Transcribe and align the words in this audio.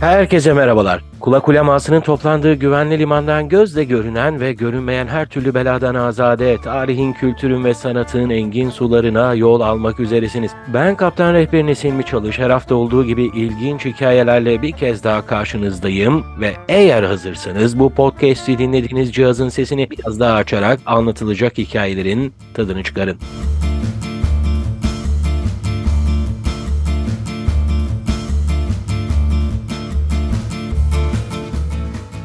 Herkese 0.00 0.52
merhabalar. 0.52 1.02
Kulak 1.20 1.48
ulemasının 1.48 2.00
toplandığı 2.00 2.54
güvenli 2.54 2.98
limandan 2.98 3.48
gözle 3.48 3.84
görünen 3.84 4.40
ve 4.40 4.52
görünmeyen 4.52 5.06
her 5.06 5.26
türlü 5.26 5.54
beladan 5.54 5.94
azade, 5.94 6.56
tarihin, 6.64 7.12
kültürün 7.12 7.64
ve 7.64 7.74
sanatın 7.74 8.30
engin 8.30 8.70
sularına 8.70 9.34
yol 9.34 9.60
almak 9.60 10.00
üzeresiniz. 10.00 10.52
Ben 10.74 10.96
Kaptan 10.96 11.34
Rehberiniz 11.34 11.84
Hilmi 11.84 12.04
Çalış. 12.04 12.38
Her 12.38 12.50
hafta 12.50 12.74
olduğu 12.74 13.04
gibi 13.04 13.24
ilginç 13.24 13.84
hikayelerle 13.84 14.62
bir 14.62 14.72
kez 14.72 15.04
daha 15.04 15.26
karşınızdayım 15.26 16.24
ve 16.40 16.52
eğer 16.68 17.02
hazırsanız 17.02 17.78
bu 17.78 17.90
podcast'i 17.90 18.58
dinlediğiniz 18.58 19.12
cihazın 19.12 19.48
sesini 19.48 19.90
biraz 19.90 20.20
daha 20.20 20.34
açarak 20.34 20.80
anlatılacak 20.86 21.58
hikayelerin 21.58 22.34
tadını 22.54 22.82
çıkarın. 22.82 23.18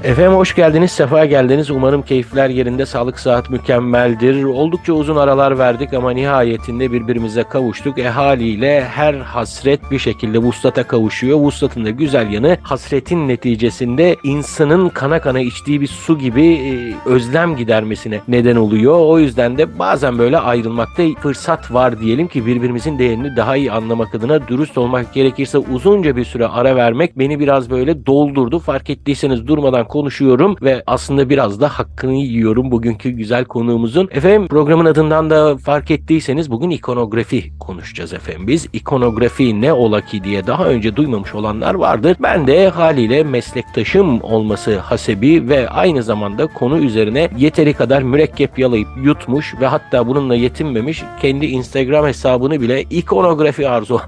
Efendim 0.04 0.34
hoş 0.34 0.56
geldiniz, 0.56 0.92
sefa 0.92 1.26
geldiniz. 1.26 1.72
Umarım 1.72 2.02
keyifler 2.02 2.50
yerinde, 2.50 2.86
sağlık 2.86 3.20
saat 3.20 3.50
mükemmeldir. 3.50 4.44
Oldukça 4.44 4.94
uzun 4.94 5.16
aralar 5.16 5.60
verdik 5.60 5.94
ama 5.94 6.12
nihayetinde 6.12 6.92
birbirimize 6.92 7.44
kavuştuk. 7.44 8.00
E 8.00 8.10
haliyle 8.10 8.84
her 8.84 9.14
hasret 9.14 9.92
bir 9.92 10.00
şekilde 10.00 10.38
vuslata 10.38 10.88
kavuşuyor. 10.88 11.38
Vuslatın 11.38 11.86
da 11.86 11.90
güzel 11.90 12.32
yanı 12.32 12.58
hasretin 12.64 13.28
neticesinde 13.28 14.16
insanın 14.24 14.90
kana 14.90 15.22
kana 15.22 15.40
içtiği 15.40 15.82
bir 15.82 15.88
su 15.88 16.18
gibi 16.18 16.46
e, 16.46 16.94
özlem 17.10 17.56
gidermesine 17.56 18.20
neden 18.28 18.56
oluyor. 18.56 19.00
O 19.00 19.20
yüzden 19.20 19.58
de 19.58 19.80
bazen 19.80 20.18
böyle 20.18 20.38
ayrılmakta 20.38 21.04
fırsat 21.22 21.74
var 21.74 22.00
diyelim 22.00 22.28
ki 22.28 22.46
birbirimizin 22.46 23.00
değerini 23.00 23.36
daha 23.36 23.56
iyi 23.56 23.72
anlamak 23.72 24.16
adına 24.16 24.48
dürüst 24.48 24.78
olmak 24.78 25.14
gerekirse 25.14 25.58
uzunca 25.58 26.16
bir 26.16 26.26
süre 26.26 26.48
ara 26.48 26.76
vermek 26.76 27.20
beni 27.20 27.40
biraz 27.40 27.70
böyle 27.70 28.06
doldurdu. 28.06 28.60
Fark 28.60 28.90
ettiyseniz 28.90 29.48
durmadan 29.48 29.88
konuşuyorum 29.94 30.56
ve 30.62 30.84
aslında 30.88 31.30
biraz 31.30 31.62
da 31.62 31.70
hakkını 31.70 32.14
yiyorum 32.14 32.72
bugünkü 32.72 33.10
güzel 33.10 33.46
konuğumuzun. 33.46 34.10
Efendim 34.12 34.48
programın 34.48 34.86
adından 34.86 35.30
da 35.30 35.58
fark 35.58 35.92
ettiyseniz 35.92 36.52
bugün 36.52 36.70
ikonografi 36.70 37.60
konuşacağız 37.60 38.14
efendim. 38.14 38.48
Biz 38.48 38.68
ikonografi 38.74 39.62
ne 39.62 39.74
ola 39.74 40.02
ki 40.02 40.24
diye 40.24 40.48
daha 40.48 40.66
önce 40.66 40.96
duymamış 40.96 41.36
olanlar 41.36 41.74
vardır. 41.74 42.18
Ben 42.20 42.48
de 42.48 42.70
haliyle 42.70 43.24
meslektaşım 43.24 44.22
olması 44.22 44.78
hasebi 44.78 45.50
ve 45.50 45.70
aynı 45.70 46.04
zamanda 46.04 46.48
konu 46.48 46.78
üzerine 46.78 47.30
yeteri 47.38 47.74
kadar 47.74 48.02
mürekkep 48.02 48.60
yalayıp 48.60 48.88
yutmuş 49.04 49.56
ve 49.62 49.68
hatta 49.68 50.08
bununla 50.08 50.36
yetinmemiş 50.36 51.04
kendi 51.22 51.46
Instagram 51.46 52.06
hesabını 52.06 52.62
bile 52.62 52.82
ikonografi 52.82 53.70
arzu 53.70 54.02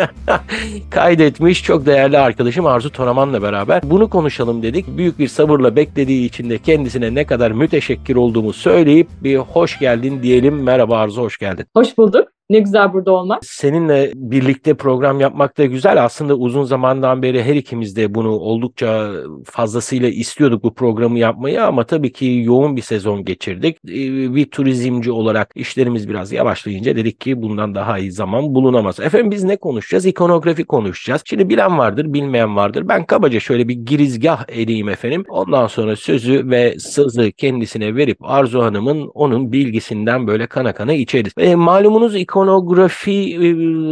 kaydetmiş 0.90 1.62
çok 1.62 1.86
değerli 1.86 2.18
arkadaşım 2.18 2.66
Arzu 2.66 2.90
Toraman'la 2.90 3.42
beraber 3.42 3.82
bunu 3.84 4.10
konuşalım 4.10 4.62
dedik. 4.62 4.98
Büyük 4.98 5.17
bir 5.18 5.28
sabırla 5.28 5.76
beklediği 5.76 6.26
için 6.26 6.50
de 6.50 6.58
kendisine 6.58 7.14
ne 7.14 7.26
kadar 7.26 7.50
müteşekkir 7.50 8.16
olduğumu 8.16 8.52
söyleyip 8.52 9.08
bir 9.22 9.36
hoş 9.36 9.78
geldin 9.78 10.22
diyelim. 10.22 10.62
Merhaba 10.62 10.98
Arzu, 10.98 11.22
hoş 11.22 11.38
geldin. 11.38 11.66
Hoş 11.74 11.98
bulduk. 11.98 12.37
Ne 12.50 12.58
güzel 12.58 12.92
burada 12.92 13.12
olmak. 13.12 13.44
Seninle 13.44 14.12
birlikte 14.14 14.74
program 14.74 15.20
yapmak 15.20 15.58
da 15.58 15.64
güzel. 15.64 16.04
Aslında 16.04 16.34
uzun 16.34 16.64
zamandan 16.64 17.22
beri 17.22 17.42
her 17.42 17.54
ikimiz 17.54 17.96
de 17.96 18.14
bunu 18.14 18.30
oldukça 18.30 19.12
fazlasıyla 19.44 20.08
istiyorduk 20.08 20.64
bu 20.64 20.74
programı 20.74 21.18
yapmayı 21.18 21.64
ama 21.64 21.86
tabii 21.86 22.12
ki 22.12 22.42
yoğun 22.44 22.76
bir 22.76 22.82
sezon 22.82 23.24
geçirdik. 23.24 23.76
Ee, 23.88 24.34
bir 24.34 24.50
turizmci 24.50 25.12
olarak 25.12 25.50
işlerimiz 25.54 26.08
biraz 26.08 26.32
yavaşlayınca 26.32 26.96
dedik 26.96 27.20
ki 27.20 27.42
bundan 27.42 27.74
daha 27.74 27.98
iyi 27.98 28.12
zaman 28.12 28.54
bulunamaz. 28.54 29.00
Efendim 29.00 29.30
biz 29.30 29.44
ne 29.44 29.56
konuşacağız? 29.56 30.06
İkonografi 30.06 30.64
konuşacağız. 30.64 31.22
Şimdi 31.24 31.48
bilen 31.48 31.78
vardır, 31.78 32.12
bilmeyen 32.12 32.56
vardır. 32.56 32.88
Ben 32.88 33.04
kabaca 33.04 33.40
şöyle 33.40 33.68
bir 33.68 33.74
girizgah 33.74 34.44
edeyim 34.48 34.88
efendim. 34.88 35.24
Ondan 35.28 35.66
sonra 35.66 35.96
sözü 35.96 36.50
ve 36.50 36.78
sızı 36.78 37.32
kendisine 37.32 37.96
verip 37.96 38.18
Arzu 38.20 38.62
Hanım'ın 38.62 39.10
onun 39.14 39.52
bilgisinden 39.52 40.26
böyle 40.26 40.46
kana 40.46 40.72
kana 40.72 40.92
içeriz. 40.92 41.32
E, 41.38 41.54
malumunuz 41.54 42.16
ikonografi 42.16 42.37
ikonografi 42.38 43.38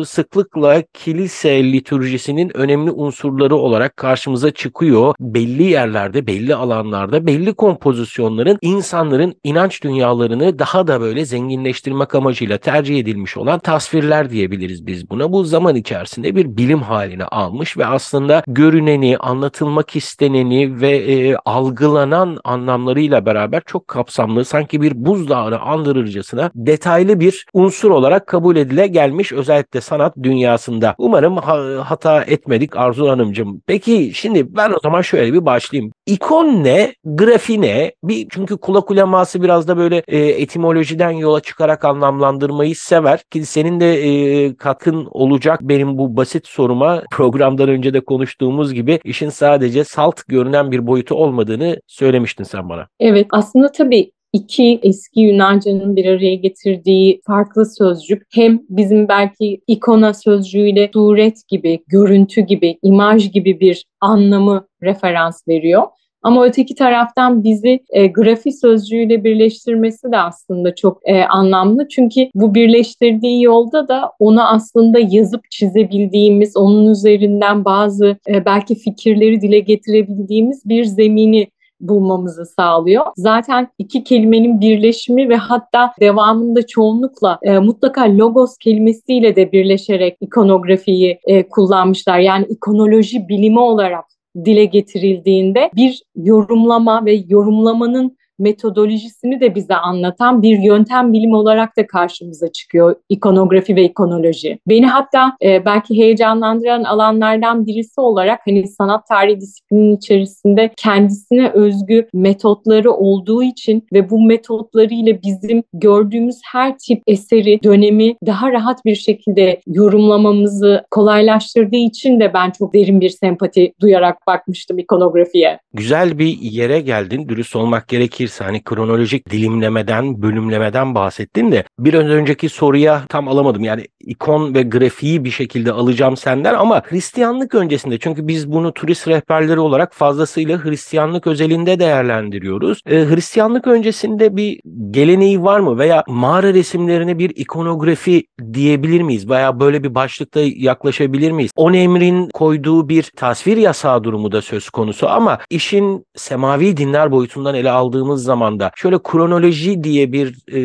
sıklıkla 0.06 0.82
kilise 0.92 1.72
liturjisinin 1.72 2.56
önemli 2.56 2.90
unsurları 2.90 3.56
olarak 3.56 3.96
karşımıza 3.96 4.50
çıkıyor. 4.50 5.14
Belli 5.20 5.62
yerlerde, 5.62 6.26
belli 6.26 6.54
alanlarda, 6.54 7.26
belli 7.26 7.54
kompozisyonların 7.54 8.58
insanların 8.62 9.34
inanç 9.44 9.84
dünyalarını 9.84 10.58
daha 10.58 10.86
da 10.86 11.00
böyle 11.00 11.24
zenginleştirmek 11.24 12.14
amacıyla 12.14 12.58
tercih 12.58 12.98
edilmiş 12.98 13.36
olan 13.36 13.58
tasvirler 13.58 14.30
diyebiliriz 14.30 14.86
biz 14.86 15.10
buna. 15.10 15.32
Bu 15.32 15.44
zaman 15.44 15.76
içerisinde 15.76 16.36
bir 16.36 16.56
bilim 16.56 16.82
haline 16.82 17.24
almış 17.24 17.78
ve 17.78 17.86
aslında 17.86 18.42
görüneni, 18.46 19.18
anlatılmak 19.18 19.96
isteneni 19.96 20.80
ve 20.80 20.96
e, 20.96 21.36
algılanan 21.44 22.38
anlamlarıyla 22.44 23.26
beraber 23.26 23.62
çok 23.66 23.88
kapsamlı, 23.88 24.44
sanki 24.44 24.82
bir 24.82 24.92
buzdağını 25.06 25.60
andırırcasına 25.60 26.50
detaylı 26.54 27.20
bir 27.20 27.46
unsur 27.52 27.90
olarak 27.90 28.26
kabul 28.36 28.56
edile 28.56 28.86
gelmiş 28.86 29.32
özellikle 29.32 29.80
sanat 29.80 30.14
dünyasında. 30.22 30.94
Umarım 30.98 31.36
hata 31.80 32.22
etmedik 32.22 32.76
Arzu 32.76 33.08
Hanımcığım. 33.08 33.62
Peki 33.66 34.10
şimdi 34.14 34.56
ben 34.56 34.70
o 34.70 34.78
zaman 34.82 35.02
şöyle 35.02 35.32
bir 35.32 35.46
başlayayım. 35.46 35.92
İkon 36.06 36.64
ne? 36.64 36.94
Grafi 37.04 37.60
ne? 37.60 37.92
Bir, 38.04 38.26
çünkü 38.30 38.56
kulak 38.56 38.90
uleması 38.90 39.42
biraz 39.42 39.68
da 39.68 39.76
böyle 39.76 40.02
e, 40.08 40.18
etimolojiden 40.18 41.10
yola 41.10 41.40
çıkarak 41.40 41.84
anlamlandırmayı 41.84 42.76
sever. 42.76 43.20
Ki 43.30 43.46
senin 43.46 43.80
de 43.80 43.94
e, 43.94 44.56
katkın 44.56 45.08
olacak 45.10 45.60
benim 45.62 45.98
bu 45.98 46.16
basit 46.16 46.46
soruma 46.46 47.02
programdan 47.10 47.68
önce 47.68 47.94
de 47.94 48.00
konuştuğumuz 48.00 48.74
gibi 48.74 49.00
işin 49.04 49.28
sadece 49.28 49.84
salt 49.84 50.20
görünen 50.28 50.70
bir 50.70 50.86
boyutu 50.86 51.14
olmadığını 51.14 51.80
söylemiştin 51.86 52.44
sen 52.44 52.68
bana. 52.68 52.86
Evet 53.00 53.26
aslında 53.30 53.72
tabii 53.72 54.10
iki 54.32 54.80
eski 54.82 55.20
Yunanca'nın 55.20 55.96
bir 55.96 56.06
araya 56.06 56.34
getirdiği 56.34 57.20
farklı 57.26 57.66
sözcük 57.66 58.22
hem 58.34 58.60
bizim 58.68 59.08
belki 59.08 59.60
ikona 59.66 60.14
sözcüğüyle 60.14 60.90
suret 60.92 61.48
gibi, 61.48 61.84
görüntü 61.86 62.40
gibi, 62.40 62.78
imaj 62.82 63.32
gibi 63.32 63.60
bir 63.60 63.84
anlamı 64.00 64.66
referans 64.82 65.48
veriyor. 65.48 65.82
Ama 66.22 66.44
öteki 66.44 66.74
taraftan 66.74 67.44
bizi 67.44 67.80
e, 67.90 68.06
grafi 68.06 68.52
sözcüğüyle 68.52 69.24
birleştirmesi 69.24 70.12
de 70.12 70.18
aslında 70.18 70.74
çok 70.74 71.00
e, 71.04 71.24
anlamlı. 71.24 71.88
Çünkü 71.88 72.28
bu 72.34 72.54
birleştirdiği 72.54 73.42
yolda 73.42 73.88
da 73.88 74.12
onu 74.18 74.48
aslında 74.48 74.98
yazıp 75.10 75.50
çizebildiğimiz, 75.50 76.56
onun 76.56 76.90
üzerinden 76.90 77.64
bazı 77.64 78.16
e, 78.28 78.44
belki 78.44 78.74
fikirleri 78.74 79.40
dile 79.40 79.58
getirebildiğimiz 79.58 80.62
bir 80.68 80.84
zemini 80.84 81.48
bulmamızı 81.80 82.46
sağlıyor. 82.46 83.04
Zaten 83.16 83.68
iki 83.78 84.04
kelimenin 84.04 84.60
birleşimi 84.60 85.28
ve 85.28 85.36
hatta 85.36 85.92
devamında 86.00 86.66
çoğunlukla 86.66 87.38
e, 87.42 87.58
mutlaka 87.58 88.16
logos 88.18 88.58
kelimesiyle 88.58 89.36
de 89.36 89.52
birleşerek 89.52 90.16
ikonografiyi 90.20 91.18
e, 91.26 91.48
kullanmışlar. 91.48 92.18
Yani 92.18 92.46
ikonoloji 92.46 93.28
bilimi 93.28 93.60
olarak 93.60 94.04
dile 94.44 94.64
getirildiğinde 94.64 95.70
bir 95.76 96.02
yorumlama 96.16 97.04
ve 97.04 97.22
yorumlamanın 97.28 98.15
metodolojisini 98.38 99.40
de 99.40 99.54
bize 99.54 99.74
anlatan 99.74 100.42
bir 100.42 100.58
yöntem 100.58 101.12
bilim 101.12 101.32
olarak 101.32 101.76
da 101.76 101.86
karşımıza 101.86 102.52
çıkıyor 102.52 102.96
ikonografi 103.08 103.76
ve 103.76 103.84
ikonoloji. 103.84 104.58
Beni 104.68 104.86
hatta 104.86 105.36
e, 105.42 105.64
belki 105.64 105.96
heyecanlandıran 105.96 106.84
alanlardan 106.84 107.66
birisi 107.66 108.00
olarak 108.00 108.40
hani 108.46 108.68
sanat 108.68 109.06
tarihi 109.06 109.40
disiplinin 109.40 109.96
içerisinde 109.96 110.70
kendisine 110.76 111.50
özgü 111.50 112.08
metotları 112.14 112.92
olduğu 112.92 113.42
için 113.42 113.86
ve 113.92 114.10
bu 114.10 114.26
metotlarıyla 114.26 115.22
bizim 115.22 115.62
gördüğümüz 115.72 116.40
her 116.52 116.78
tip 116.78 117.02
eseri, 117.06 117.62
dönemi 117.62 118.16
daha 118.26 118.52
rahat 118.52 118.84
bir 118.84 118.94
şekilde 118.94 119.60
yorumlamamızı 119.66 120.84
kolaylaştırdığı 120.90 121.76
için 121.76 122.20
de 122.20 122.34
ben 122.34 122.50
çok 122.50 122.74
derin 122.74 123.00
bir 123.00 123.10
sempati 123.10 123.72
duyarak 123.80 124.26
bakmıştım 124.26 124.78
ikonografiye. 124.78 125.58
Güzel 125.72 126.18
bir 126.18 126.38
yere 126.40 126.80
geldin. 126.80 127.28
Dürüst 127.28 127.56
olmak 127.56 127.88
gerekir 127.88 128.25
gerekirse 128.26 128.44
hani 128.44 128.62
kronolojik 128.62 129.30
dilimlemeden, 129.30 130.22
bölümlemeden 130.22 130.94
bahsettin 130.94 131.52
de 131.52 131.64
bir 131.78 131.94
önceki 131.94 132.48
soruya 132.48 133.02
tam 133.08 133.28
alamadım. 133.28 133.64
Yani 133.64 133.86
ikon 134.00 134.54
ve 134.54 134.62
grafiği 134.62 135.24
bir 135.24 135.30
şekilde 135.30 135.72
alacağım 135.72 136.16
senden 136.16 136.54
ama 136.54 136.82
Hristiyanlık 136.84 137.54
öncesinde 137.54 137.98
çünkü 137.98 138.28
biz 138.28 138.52
bunu 138.52 138.74
turist 138.74 139.08
rehberleri 139.08 139.60
olarak 139.60 139.94
fazlasıyla 139.94 140.64
Hristiyanlık 140.64 141.26
özelinde 141.26 141.78
değerlendiriyoruz. 141.78 142.80
Ee, 142.86 142.96
Hristiyanlık 142.96 143.66
öncesinde 143.66 144.36
bir 144.36 144.60
geleneği 144.90 145.42
var 145.42 145.60
mı 145.60 145.78
veya 145.78 146.04
mağara 146.08 146.54
resimlerine 146.54 147.18
bir 147.18 147.30
ikonografi 147.30 148.26
diyebilir 148.52 149.02
miyiz 149.02 149.30
veya 149.30 149.60
böyle 149.60 149.82
bir 149.82 149.94
başlıkta 149.94 150.40
yaklaşabilir 150.40 151.30
miyiz? 151.30 151.50
On 151.56 151.72
emrin 151.72 152.28
koyduğu 152.28 152.88
bir 152.88 153.10
tasvir 153.16 153.56
yasağı 153.56 154.04
durumu 154.04 154.32
da 154.32 154.42
söz 154.42 154.70
konusu 154.70 155.08
ama 155.08 155.38
işin 155.50 156.06
semavi 156.16 156.76
dinler 156.76 157.10
boyutundan 157.12 157.54
ele 157.54 157.70
aldığımız 157.70 158.24
zaman 158.24 158.60
da 158.60 158.70
şöyle 158.76 158.98
kronoloji 159.02 159.84
diye 159.84 160.12
bir 160.12 160.28
e, 160.48 160.60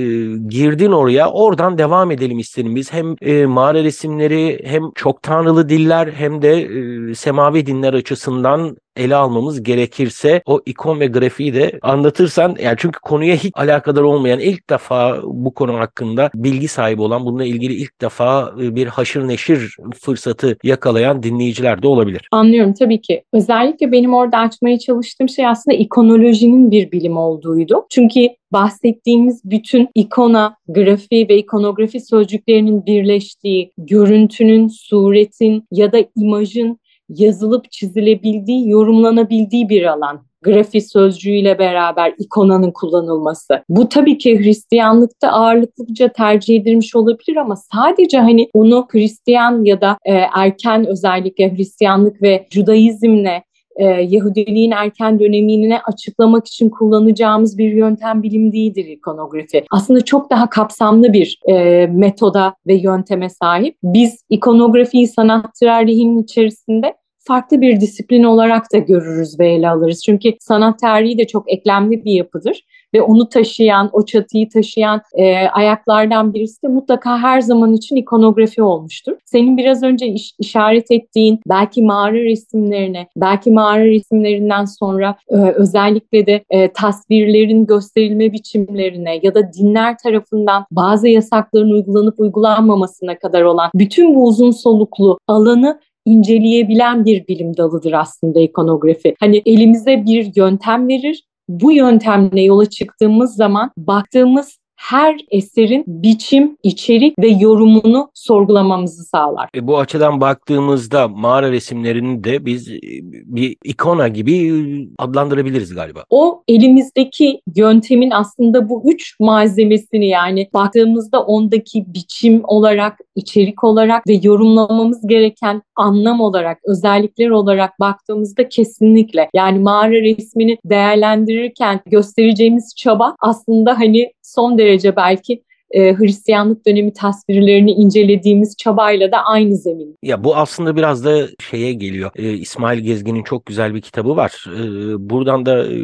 girdin 0.48 0.92
oraya 1.02 1.32
oradan 1.32 1.78
devam 1.78 2.12
edelim 2.12 2.40
istedim 2.40 2.76
biz. 2.76 2.94
Hem 2.94 3.16
e, 3.22 3.46
mağara 3.46 3.84
resimleri 3.84 4.62
hem 4.66 4.92
çok 4.96 5.24
tanrılı 5.24 5.70
diller 5.70 6.08
hem 6.08 6.42
de 6.42 6.62
e, 6.62 7.16
semavi 7.16 7.66
dinler 7.66 7.94
açısından 7.94 8.78
ele 8.96 9.16
almamız 9.16 9.64
gerekirse 9.64 10.42
o 10.46 10.62
ikon 10.66 11.00
ve 11.00 11.08
grafiği 11.08 11.54
de 11.54 11.80
anlatırsan 11.82 12.56
yani 12.64 12.76
çünkü 12.80 13.00
konuya 13.00 13.36
hiç 13.36 13.52
alakadar 13.56 14.02
olmayan 14.02 14.40
ilk 14.40 14.70
defa 14.70 15.22
bu 15.24 15.54
konu 15.54 15.80
hakkında 15.80 16.32
bilgi 16.36 16.68
sahibi 16.68 17.02
olan 17.02 17.26
bununla 17.26 17.46
ilgili 17.46 17.74
ilk 17.74 18.02
defa 18.02 18.54
e, 18.62 18.76
bir 18.76 18.88
haşır 18.88 19.28
neşir 19.28 19.76
fırsatı 20.02 20.58
yakalayan 20.64 21.24
dinleyiciler 21.24 21.84
de 21.84 21.88
olabilir. 21.88 22.28
Anlıyorum 22.32 22.74
tabii 22.74 23.02
ki. 23.02 23.24
Özellikle 23.34 23.92
benim 23.92 24.14
orada 24.14 24.38
açmaya 24.38 24.80
çalıştığım 24.80 25.30
şey 25.30 25.48
aslında 25.48 25.78
ikonolojinin 25.78 26.72
bir 26.72 26.92
bilim 26.92 27.18
olduğuydu. 27.18 27.86
Çünkü 27.90 28.30
bahsettiğimiz 28.52 29.42
bütün 29.46 29.90
ikona, 29.96 30.56
grafi 30.68 31.30
ve 31.30 31.38
ikonografi 31.38 32.00
sözcüklerinin 32.00 32.86
birleştiği, 32.86 33.72
görüntünün, 33.78 34.68
suretin 34.68 35.64
ya 35.72 35.92
da 35.92 35.98
imajın 36.16 36.80
yazılıp 37.16 37.72
çizilebildiği, 37.72 38.70
yorumlanabildiği 38.70 39.70
bir 39.70 39.84
alan 39.84 40.22
grafi 40.42 40.82
sözcüğüyle 40.82 41.60
beraber 41.60 42.14
ikonanın 42.18 42.72
kullanılması. 42.72 43.64
Bu 43.70 43.90
tabii 43.90 44.18
ki 44.18 44.40
Hristiyanlıkta 44.40 45.30
ağırlıklıca 45.30 46.08
tercih 46.08 46.62
edilmiş 46.62 46.96
olabilir 46.96 47.36
ama 47.36 47.56
sadece 47.56 48.20
hani 48.20 48.50
onu 48.54 48.88
Hristiyan 48.92 49.64
ya 49.64 49.82
da 49.82 49.98
e, 50.06 50.14
erken 50.14 50.86
özellikle 50.86 51.56
Hristiyanlık 51.56 52.22
ve 52.22 52.48
Judaizmle 52.50 53.44
e, 53.76 53.86
Yahudiliğin 53.86 54.72
erken 54.72 55.20
dönemini 55.20 55.80
açıklamak 55.80 56.48
için 56.48 56.70
kullanacağımız 56.70 57.58
bir 57.58 57.72
yöntem 57.72 58.24
bilim 58.24 58.52
değildir 58.52 58.86
ikonografi. 58.86 59.66
Aslında 59.72 60.02
çok 60.02 60.32
daha 60.32 60.50
kapsamlı 60.50 61.14
bir 61.14 61.40
e, 61.50 61.88
metoda 61.88 62.56
ve 62.68 62.74
yönteme 62.74 63.30
sahip. 63.30 63.78
Biz 63.84 64.26
ikonografiyi 64.30 65.08
sanat 65.08 65.46
tarihinin 65.60 66.24
içerisinde 66.24 66.94
farklı 67.24 67.62
bir 67.62 67.82
disiplin 67.82 68.24
olarak 68.24 68.74
da 68.74 68.78
görürüz 68.78 69.40
ve 69.40 69.54
ele 69.54 69.70
alırız. 69.70 70.04
Çünkü 70.06 70.34
sanat 70.40 70.80
tarihi 70.80 71.18
de 71.18 71.28
çok 71.28 71.52
eklemli 71.52 72.06
bir 72.06 72.12
yapıdır 72.12 72.64
ve 72.94 73.02
onu 73.02 73.30
taşıyan, 73.30 73.90
o 73.94 74.06
çatıyı 74.06 74.50
taşıyan 74.50 75.02
e, 75.14 75.48
ayaklardan 75.48 76.34
birisi 76.34 76.64
de 76.64 76.68
mutlaka 76.68 77.20
her 77.20 77.42
zaman 77.42 77.74
için 77.74 77.96
ikonografi 77.96 78.64
olmuştur. 78.64 79.18
Senin 79.26 79.58
biraz 79.58 79.84
önce 79.84 80.08
iş, 80.08 80.34
işaret 80.40 80.92
ettiğin 80.92 81.40
belki 81.50 81.82
mağara 81.82 82.16
resimlerine, 82.16 83.08
belki 83.16 83.52
mağara 83.52 83.86
resimlerinden 83.86 84.66
sonra 84.66 85.16
e, 85.30 85.36
özellikle 85.36 86.26
de 86.26 86.44
e, 86.50 86.74
tasvirlerin 86.74 87.66
gösterilme 87.66 88.34
biçimlerine 88.34 89.20
ya 89.24 89.36
da 89.36 89.54
dinler 89.54 89.98
tarafından 89.98 90.66
bazı 90.72 91.08
yasakların 91.08 91.72
uygulanıp 91.72 92.20
uygulanmamasına 92.20 93.20
kadar 93.20 93.42
olan 93.42 93.70
bütün 93.76 94.16
bu 94.16 94.28
uzun 94.28 94.52
soluklu 94.52 95.20
alanı 95.28 95.80
inceleyebilen 96.06 97.06
bir 97.06 97.28
bilim 97.28 97.58
dalıdır 97.58 97.94
aslında 97.94 98.40
ikonografi. 98.40 99.16
Hani 99.20 99.42
elimize 99.46 100.06
bir 100.06 100.32
yöntem 100.36 100.88
verir, 100.88 101.24
bu 101.50 101.72
yöntemle 101.72 102.42
yola 102.42 102.66
çıktığımız 102.66 103.36
zaman 103.36 103.72
baktığımız 103.78 104.61
her 104.82 105.16
eserin 105.32 105.84
biçim, 105.88 106.58
içerik 106.64 107.20
ve 107.20 107.28
yorumunu 107.28 108.10
sorgulamamızı 108.14 109.04
sağlar. 109.04 109.50
E, 109.56 109.68
bu 109.68 109.80
açıdan 109.80 110.22
baktığımızda 110.22 111.08
mağara 111.08 111.52
resimlerini 111.52 112.24
de 112.24 112.46
biz 112.46 112.68
e, 112.70 112.80
bir 113.26 113.56
ikona 113.64 114.08
gibi 114.08 114.88
adlandırabiliriz 114.98 115.76
galiba. 115.76 116.04
O 116.10 116.44
elimizdeki 116.48 117.42
yöntemin 117.56 118.12
aslında 118.12 118.70
bu 118.70 118.84
üç 118.86 119.20
malzemesini 119.20 120.08
yani 120.08 120.50
baktığımızda 120.54 121.24
ondaki 121.24 121.86
biçim 121.94 122.42
olarak, 122.44 123.00
içerik 123.16 123.64
olarak 123.64 124.08
ve 124.08 124.20
yorumlamamız 124.24 125.08
gereken 125.08 125.62
anlam 125.76 126.22
olarak, 126.22 126.58
özellikler 126.66 127.30
olarak 127.30 127.80
baktığımızda 127.80 128.50
kesinlikle 128.50 129.30
yani 129.34 129.60
mağara 129.60 130.02
resmini 130.02 130.58
değerlendirirken 130.66 131.80
göstereceğimiz 131.86 132.76
çaba 132.78 133.16
aslında 133.20 133.80
hani 133.80 134.12
son 134.34 134.58
derece 134.58 134.96
belki 134.96 135.44
e, 135.72 135.94
Hristiyanlık 135.94 136.68
dönemi 136.68 136.94
tasvirlerini 136.94 137.72
incelediğimiz 137.72 138.58
çabayla 138.58 139.12
da 139.12 139.18
aynı 139.18 139.56
zemin. 139.56 139.96
Ya 140.04 140.24
bu 140.24 140.36
aslında 140.36 140.76
biraz 140.76 141.06
da 141.06 141.28
şeye 141.40 141.74
geliyor. 141.74 142.12
E, 142.16 142.34
İsmail 142.34 142.80
Gezgin'in 142.80 143.24
çok 143.24 143.46
güzel 143.46 143.76
bir 143.76 143.82
kitabı 143.82 144.16
var. 144.16 144.46
E, 144.48 144.62
buradan 145.10 145.46
da 145.46 145.68
e, 145.68 145.78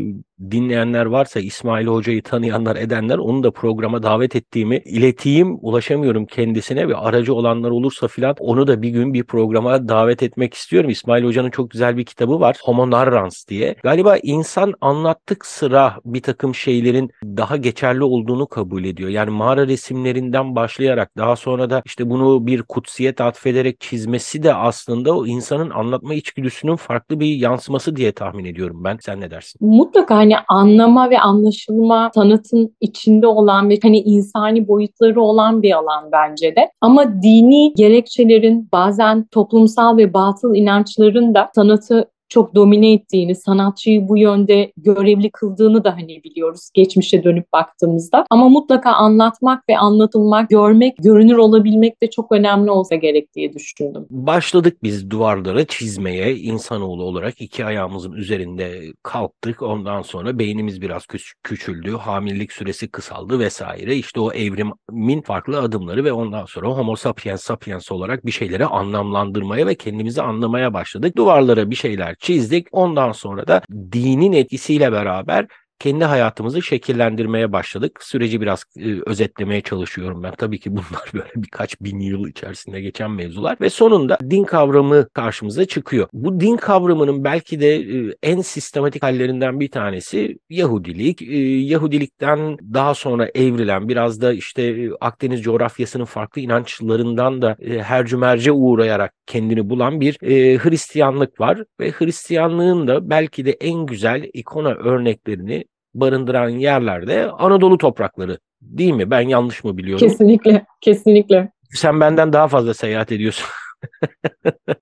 dinleyenler 0.51 1.05
varsa 1.05 1.39
İsmail 1.39 1.87
Hoca'yı 1.87 2.23
tanıyanlar 2.23 2.75
edenler 2.75 3.17
onu 3.17 3.43
da 3.43 3.51
programa 3.51 4.03
davet 4.03 4.35
ettiğimi 4.35 4.77
ileteyim. 4.85 5.57
Ulaşamıyorum 5.61 6.25
kendisine 6.25 6.87
ve 6.87 6.95
aracı 6.95 7.33
olanlar 7.33 7.69
olursa 7.69 8.07
filan 8.07 8.35
onu 8.39 8.67
da 8.67 8.81
bir 8.81 8.89
gün 8.89 9.13
bir 9.13 9.23
programa 9.23 9.87
davet 9.87 10.23
etmek 10.23 10.53
istiyorum. 10.53 10.89
İsmail 10.89 11.23
Hoca'nın 11.23 11.49
çok 11.49 11.71
güzel 11.71 11.97
bir 11.97 12.05
kitabı 12.05 12.39
var. 12.39 12.57
Homo 12.63 12.91
narrans 12.91 13.47
diye. 13.47 13.75
Galiba 13.83 14.17
insan 14.23 14.73
anlattık 14.81 15.45
sıra 15.45 15.97
bir 16.05 16.21
takım 16.21 16.55
şeylerin 16.55 17.11
daha 17.23 17.57
geçerli 17.57 18.03
olduğunu 18.03 18.47
kabul 18.47 18.83
ediyor. 18.83 19.09
Yani 19.09 19.29
mağara 19.29 19.67
resimlerinden 19.67 20.55
başlayarak 20.55 21.17
daha 21.17 21.35
sonra 21.35 21.69
da 21.69 21.81
işte 21.85 22.09
bunu 22.09 22.47
bir 22.47 22.61
kutsiyet 22.61 23.21
atfederek 23.21 23.79
çizmesi 23.79 24.43
de 24.43 24.53
aslında 24.53 25.17
o 25.17 25.25
insanın 25.25 25.69
anlatma 25.69 26.13
içgüdüsünün 26.13 26.75
farklı 26.75 27.19
bir 27.19 27.35
yansıması 27.35 27.95
diye 27.95 28.11
tahmin 28.11 28.45
ediyorum 28.45 28.83
ben. 28.83 28.97
Sen 29.01 29.21
ne 29.21 29.31
dersin? 29.31 29.67
Mutlaka 29.67 30.26
hani 30.27 30.43
anlama 30.47 31.09
ve 31.09 31.19
anlaşılma 31.19 32.11
sanatın 32.15 32.75
içinde 32.81 33.27
olan 33.27 33.69
ve 33.69 33.79
hani 33.83 33.99
insani 33.99 34.67
boyutları 34.67 35.21
olan 35.21 35.61
bir 35.61 35.77
alan 35.77 36.11
bence 36.11 36.55
de. 36.55 36.71
Ama 36.81 37.21
dini 37.21 37.73
gerekçelerin 37.73 38.69
bazen 38.71 39.25
toplumsal 39.31 39.97
ve 39.97 40.13
batıl 40.13 40.55
inançların 40.55 41.35
da 41.35 41.49
sanatı 41.55 42.11
çok 42.29 42.55
domine 42.55 42.93
ettiğini, 42.93 43.35
sanatçıyı 43.35 44.07
bu 44.07 44.17
yönde 44.17 44.71
görevli 44.77 45.31
kıldığını 45.31 45.83
da 45.83 45.93
hani 45.93 46.23
biliyoruz 46.23 46.69
geçmişe 46.73 47.23
dönüp 47.23 47.53
baktığımızda. 47.53 48.25
Ama 48.29 48.49
mutlaka 48.49 48.91
anlatmak 48.91 49.69
ve 49.69 49.77
anlatılmak, 49.77 50.49
görmek, 50.49 50.97
görünür 50.97 51.37
olabilmek 51.37 52.03
de 52.03 52.09
çok 52.09 52.31
önemli 52.31 52.71
olsa 52.71 52.95
gerek 52.95 53.33
diye 53.35 53.53
düşündüm. 53.53 54.05
Başladık 54.09 54.77
biz 54.83 55.09
duvarlara 55.09 55.65
çizmeye 55.65 56.35
insanoğlu 56.35 57.03
olarak 57.03 57.41
iki 57.41 57.65
ayağımızın 57.65 58.11
üzerinde 58.11 58.81
kalktık. 59.03 59.61
Ondan 59.61 60.01
sonra 60.01 60.39
beynimiz 60.39 60.81
biraz 60.81 61.03
küçüldü, 61.43 61.91
hamilelik 61.91 62.51
süresi 62.51 62.87
kısaldı 62.87 63.39
vesaire. 63.39 63.95
İşte 63.95 64.19
o 64.19 64.31
evrimin 64.31 65.21
farklı 65.21 65.59
adımları 65.59 66.03
ve 66.03 66.11
ondan 66.11 66.45
sonra 66.45 66.67
homo 66.67 66.95
sapiens 66.95 67.41
sapiens 67.41 67.91
olarak 67.91 68.25
bir 68.25 68.31
şeyleri 68.31 68.65
anlamlandırmaya 68.65 69.67
ve 69.67 69.75
kendimizi 69.75 70.21
anlamaya 70.21 70.73
başladık. 70.73 71.17
Duvarlara 71.17 71.69
bir 71.69 71.75
şeyler 71.75 72.16
çizdik. 72.19 72.67
Ondan 72.71 73.11
sonra 73.11 73.47
da 73.47 73.61
dinin 73.91 74.33
etkisiyle 74.33 74.91
beraber 74.91 75.47
kendi 75.79 76.05
hayatımızı 76.05 76.61
şekillendirmeye 76.61 77.51
başladık. 77.51 77.99
Süreci 78.03 78.41
biraz 78.41 78.63
e, 78.79 79.01
özetlemeye 79.05 79.61
çalışıyorum 79.61 80.23
ben. 80.23 80.33
Tabii 80.37 80.59
ki 80.59 80.71
bunlar 80.71 81.03
böyle 81.13 81.31
birkaç 81.35 81.81
bin 81.81 81.99
yıl 81.99 82.27
içerisinde 82.27 82.81
geçen 82.81 83.11
mevzular 83.11 83.57
ve 83.61 83.69
sonunda 83.69 84.17
din 84.29 84.43
kavramı 84.43 85.09
karşımıza 85.09 85.65
çıkıyor. 85.65 86.07
Bu 86.13 86.39
din 86.39 86.57
kavramının 86.57 87.23
belki 87.23 87.59
de 87.59 87.75
e, 87.75 88.15
en 88.23 88.41
sistematik 88.41 89.03
hallerinden 89.03 89.59
bir 89.59 89.71
tanesi 89.71 90.37
Yahudilik. 90.49 91.21
E, 91.21 91.37
Yahudilikten 91.57 92.57
daha 92.73 92.93
sonra 92.93 93.29
evrilen 93.35 93.89
biraz 93.89 94.21
da 94.21 94.33
işte 94.33 94.63
e, 94.63 94.89
Akdeniz 95.01 95.41
coğrafyasının 95.43 96.05
farklı 96.05 96.41
inançlarından 96.41 97.41
da 97.41 97.55
e, 97.59 97.79
hercümerce 97.79 98.51
uğrayarak 98.51 99.13
kendini 99.25 99.69
bulan 99.69 100.01
bir 100.01 100.17
e, 100.21 100.57
Hristiyanlık 100.57 101.39
var 101.39 101.63
ve 101.79 101.91
Hristiyanlığın 101.91 102.87
da 102.87 103.09
belki 103.09 103.45
de 103.45 103.51
en 103.51 103.85
güzel 103.85 104.29
ikona 104.33 104.69
örneklerini 104.69 105.65
barındıran 106.01 106.49
yerlerde 106.49 107.31
Anadolu 107.31 107.77
toprakları 107.77 108.39
değil 108.61 108.93
mi? 108.93 109.11
Ben 109.11 109.21
yanlış 109.21 109.63
mı 109.63 109.77
biliyorum? 109.77 110.07
Kesinlikle, 110.07 110.65
kesinlikle. 110.81 111.51
Sen 111.73 111.99
benden 111.99 112.33
daha 112.33 112.47
fazla 112.47 112.73
seyahat 112.73 113.11
ediyorsun. 113.11 113.45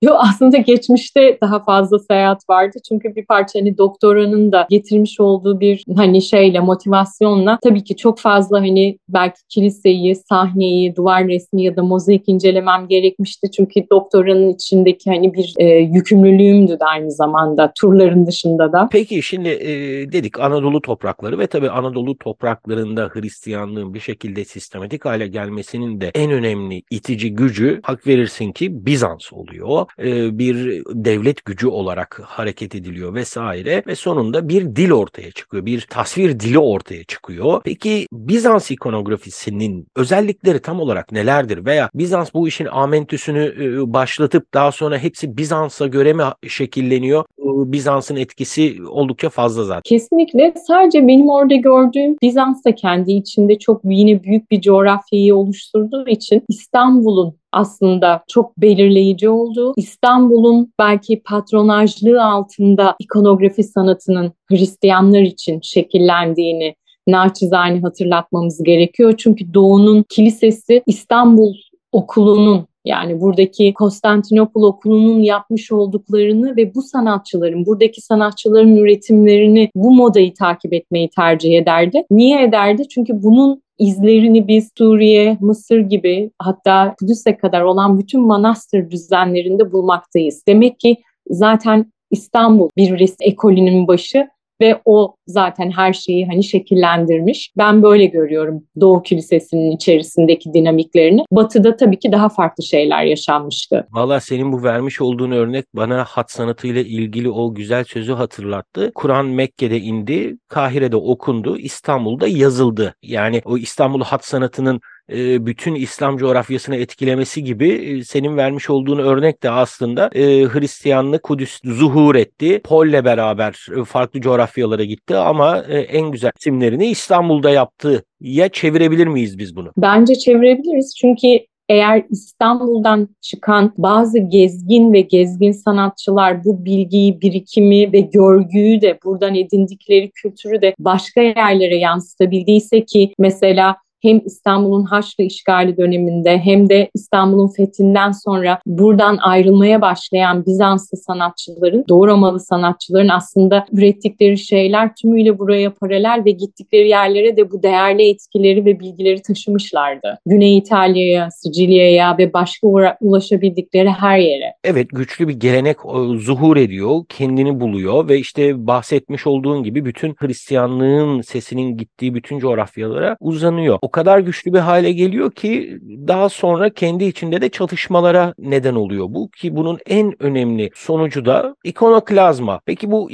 Yo 0.02 0.14
aslında 0.18 0.56
geçmişte 0.56 1.38
daha 1.40 1.64
fazla 1.64 1.98
seyahat 1.98 2.48
vardı. 2.48 2.78
Çünkü 2.88 3.16
bir 3.16 3.26
parça 3.26 3.60
hani 3.60 3.78
doktoranın 3.78 4.52
da 4.52 4.66
getirmiş 4.70 5.20
olduğu 5.20 5.60
bir 5.60 5.84
hani 5.96 6.22
şeyle 6.22 6.60
motivasyonla 6.60 7.58
tabii 7.64 7.84
ki 7.84 7.96
çok 7.96 8.18
fazla 8.18 8.60
hani 8.60 8.98
belki 9.08 9.40
kiliseyi, 9.48 10.16
sahneyi, 10.16 10.96
duvar 10.96 11.28
resmi 11.28 11.62
ya 11.62 11.76
da 11.76 11.82
mozaik 11.82 12.28
incelemem 12.28 12.88
gerekmişti. 12.88 13.50
Çünkü 13.50 13.86
doktoranın 13.90 14.54
içindeki 14.54 15.10
hani 15.10 15.34
bir 15.34 15.54
e, 15.58 15.64
yükümlülüğümdü 15.78 16.80
de 16.80 16.84
aynı 16.84 17.10
zamanda 17.10 17.72
turların 17.80 18.26
dışında 18.26 18.72
da. 18.72 18.88
Peki 18.92 19.22
şimdi 19.22 19.48
e, 19.48 19.72
dedik 20.12 20.40
Anadolu 20.40 20.82
toprakları 20.82 21.38
ve 21.38 21.46
tabii 21.46 21.70
Anadolu 21.70 22.18
topraklarında 22.18 23.08
Hristiyanlığın 23.12 23.94
bir 23.94 24.00
şekilde 24.00 24.44
sistematik 24.44 25.04
hale 25.04 25.26
gelmesinin 25.26 26.00
de 26.00 26.10
en 26.14 26.30
önemli 26.30 26.82
itici 26.90 27.34
gücü 27.34 27.80
hak 27.82 28.06
verirsin 28.06 28.52
ki 28.52 28.85
Bizans 28.86 29.32
oluyor. 29.32 29.86
E, 29.98 30.38
bir 30.38 30.82
devlet 30.88 31.44
gücü 31.44 31.68
olarak 31.68 32.20
hareket 32.24 32.74
ediliyor 32.74 33.14
vesaire 33.14 33.82
ve 33.86 33.94
sonunda 33.94 34.48
bir 34.48 34.76
dil 34.76 34.90
ortaya 34.90 35.30
çıkıyor. 35.30 35.66
Bir 35.66 35.86
tasvir 35.90 36.40
dili 36.40 36.58
ortaya 36.58 37.04
çıkıyor. 37.04 37.60
Peki 37.64 38.06
Bizans 38.12 38.70
ikonografisinin 38.70 39.86
özellikleri 39.96 40.60
tam 40.60 40.80
olarak 40.80 41.12
nelerdir 41.12 41.64
veya 41.64 41.90
Bizans 41.94 42.34
bu 42.34 42.48
işin 42.48 42.66
amentüsünü 42.66 43.54
e, 43.60 43.92
başlatıp 43.92 44.54
daha 44.54 44.72
sonra 44.72 44.98
hepsi 44.98 45.36
Bizans'a 45.36 45.86
göre 45.86 46.12
mi 46.12 46.22
şekilleniyor? 46.48 47.24
Bizans'ın 47.56 48.16
etkisi 48.16 48.76
oldukça 48.88 49.30
fazla 49.30 49.64
zaten. 49.64 49.82
Kesinlikle. 49.84 50.54
Sadece 50.66 51.08
benim 51.08 51.28
orada 51.28 51.54
gördüğüm 51.54 52.16
Bizans 52.22 52.64
da 52.64 52.74
kendi 52.74 53.12
içinde 53.12 53.58
çok 53.58 53.80
yine 53.84 54.22
büyük 54.22 54.50
bir 54.50 54.60
coğrafyayı 54.60 55.34
oluşturduğu 55.36 56.08
için 56.08 56.42
İstanbul'un 56.48 57.36
aslında 57.56 58.22
çok 58.28 58.58
belirleyici 58.58 59.28
olduğu, 59.28 59.74
İstanbul'un 59.76 60.72
belki 60.78 61.22
patronajlığı 61.22 62.24
altında 62.24 62.96
ikonografi 62.98 63.62
sanatının 63.64 64.32
Hristiyanlar 64.50 65.20
için 65.20 65.60
şekillendiğini 65.62 66.74
naçizane 67.08 67.80
hatırlatmamız 67.80 68.62
gerekiyor. 68.62 69.14
Çünkü 69.18 69.54
Doğu'nun 69.54 70.04
kilisesi 70.08 70.82
İstanbul 70.86 71.54
okulunun 71.92 72.66
yani 72.86 73.20
buradaki 73.20 73.74
Konstantinopol 73.74 74.62
Okulu'nun 74.62 75.20
yapmış 75.20 75.72
olduklarını 75.72 76.56
ve 76.56 76.74
bu 76.74 76.82
sanatçıların, 76.82 77.66
buradaki 77.66 78.00
sanatçıların 78.00 78.76
üretimlerini, 78.76 79.70
bu 79.74 79.94
modayı 79.94 80.34
takip 80.34 80.72
etmeyi 80.72 81.10
tercih 81.10 81.58
ederdi. 81.58 82.04
Niye 82.10 82.42
ederdi? 82.42 82.88
Çünkü 82.88 83.22
bunun 83.22 83.62
izlerini 83.78 84.48
biz 84.48 84.70
Suriye, 84.78 85.36
Mısır 85.40 85.80
gibi 85.80 86.30
hatta 86.38 86.94
Kudüs'e 87.00 87.36
kadar 87.36 87.62
olan 87.62 87.98
bütün 87.98 88.20
manastır 88.20 88.90
düzenlerinde 88.90 89.72
bulmaktayız. 89.72 90.42
Demek 90.48 90.80
ki 90.80 90.96
zaten 91.30 91.92
İstanbul 92.10 92.68
bir 92.76 92.98
resim 92.98 93.16
ekolünün 93.20 93.88
başı 93.88 94.28
ve 94.60 94.80
o 94.84 95.16
zaten 95.26 95.70
her 95.70 95.92
şeyi 95.92 96.26
hani 96.26 96.44
şekillendirmiş. 96.44 97.52
Ben 97.56 97.82
böyle 97.82 98.06
görüyorum 98.06 98.62
Doğu 98.80 99.02
Kilisesi'nin 99.02 99.70
içerisindeki 99.70 100.54
dinamiklerini. 100.54 101.24
Batı'da 101.30 101.76
tabii 101.76 101.98
ki 101.98 102.12
daha 102.12 102.28
farklı 102.28 102.64
şeyler 102.64 103.04
yaşanmıştı. 103.04 103.86
Valla 103.90 104.20
senin 104.20 104.52
bu 104.52 104.62
vermiş 104.62 105.00
olduğun 105.00 105.30
örnek 105.30 105.64
bana 105.74 106.04
hat 106.04 106.30
sanatıyla 106.30 106.80
ilgili 106.80 107.30
o 107.30 107.54
güzel 107.54 107.84
sözü 107.84 108.12
hatırlattı. 108.12 108.92
Kur'an 108.94 109.26
Mekke'de 109.26 109.80
indi, 109.80 110.36
Kahire'de 110.48 110.96
okundu, 110.96 111.58
İstanbul'da 111.58 112.28
yazıldı. 112.28 112.94
Yani 113.02 113.42
o 113.44 113.58
İstanbul 113.58 114.00
hat 114.00 114.24
sanatının 114.24 114.80
bütün 115.10 115.74
İslam 115.74 116.16
coğrafyasını 116.16 116.76
etkilemesi 116.76 117.44
gibi 117.44 118.02
senin 118.04 118.36
vermiş 118.36 118.70
olduğun 118.70 118.98
örnek 118.98 119.42
de 119.42 119.50
aslında 119.50 120.10
Hristiyanlık 120.52 121.22
Kudüs 121.22 121.60
zuhur 121.64 122.14
etti. 122.14 122.60
Pol'le 122.64 123.04
beraber 123.04 123.56
farklı 123.86 124.20
coğrafyalara 124.20 124.84
gitti 124.84 125.16
ama 125.16 125.58
en 125.68 126.10
güzel 126.10 126.30
isimlerini 126.40 126.86
İstanbul'da 126.86 127.50
yaptı. 127.50 128.04
Ya 128.20 128.48
çevirebilir 128.48 129.06
miyiz 129.06 129.38
biz 129.38 129.56
bunu? 129.56 129.72
Bence 129.76 130.14
çevirebiliriz 130.14 130.94
çünkü 131.00 131.28
eğer 131.68 132.04
İstanbul'dan 132.10 133.08
çıkan 133.20 133.72
bazı 133.76 134.18
gezgin 134.18 134.92
ve 134.92 135.00
gezgin 135.00 135.52
sanatçılar 135.52 136.44
bu 136.44 136.64
bilgiyi, 136.64 137.20
birikimi 137.20 137.92
ve 137.92 138.00
görgüyü 138.00 138.80
de 138.80 138.98
buradan 139.04 139.34
edindikleri 139.34 140.10
kültürü 140.10 140.62
de 140.62 140.74
başka 140.78 141.22
yerlere 141.22 141.76
yansıtabildiyse 141.76 142.84
ki 142.84 143.12
mesela 143.18 143.76
hem 144.06 144.20
İstanbul'un 144.24 144.84
Haçlı 144.84 145.24
işgali 145.24 145.76
döneminde 145.76 146.38
hem 146.38 146.68
de 146.68 146.90
İstanbul'un 146.94 147.48
fethinden 147.48 148.12
sonra 148.12 148.58
buradan 148.66 149.16
ayrılmaya 149.16 149.80
başlayan 149.80 150.46
Bizanslı 150.46 150.98
sanatçıların, 150.98 151.84
Doğu 151.88 152.06
Romalı 152.06 152.40
sanatçıların 152.40 153.08
aslında 153.08 153.66
ürettikleri 153.72 154.38
şeyler 154.38 154.94
tümüyle 154.94 155.38
buraya 155.38 155.74
paralel 155.74 156.22
ve 156.24 156.30
gittikleri 156.30 156.88
yerlere 156.88 157.36
de 157.36 157.50
bu 157.50 157.62
değerli 157.62 158.08
etkileri 158.08 158.64
ve 158.64 158.80
bilgileri 158.80 159.22
taşımışlardı. 159.22 160.18
Güney 160.26 160.58
İtalya'ya, 160.58 161.30
Sicilya'ya 161.30 162.18
ve 162.18 162.32
başka 162.32 162.66
ulaşabildikleri 163.00 163.88
her 163.88 164.18
yere. 164.18 164.54
Evet 164.64 164.88
güçlü 164.90 165.28
bir 165.28 165.40
gelenek 165.40 165.76
zuhur 166.18 166.56
ediyor, 166.56 167.04
kendini 167.08 167.60
buluyor 167.60 168.08
ve 168.08 168.18
işte 168.18 168.66
bahsetmiş 168.66 169.26
olduğun 169.26 169.62
gibi 169.62 169.84
bütün 169.84 170.14
Hristiyanlığın 170.18 171.20
sesinin 171.20 171.76
gittiği 171.76 172.14
bütün 172.14 172.38
coğrafyalara 172.38 173.16
uzanıyor. 173.20 173.78
O 173.82 173.90
kadar 173.96 174.18
güçlü 174.18 174.52
bir 174.52 174.58
hale 174.58 174.92
geliyor 174.92 175.30
ki 175.30 175.78
daha 176.08 176.28
sonra 176.28 176.70
kendi 176.70 177.04
içinde 177.04 177.40
de 177.40 177.48
çatışmalara 177.48 178.34
neden 178.38 178.74
oluyor 178.74 179.06
bu 179.08 179.30
ki 179.30 179.56
bunun 179.56 179.78
en 179.86 180.22
önemli 180.22 180.70
sonucu 180.74 181.24
da 181.24 181.56
ikonoklazma. 181.64 182.60
Peki 182.66 182.90
bu 182.90 183.10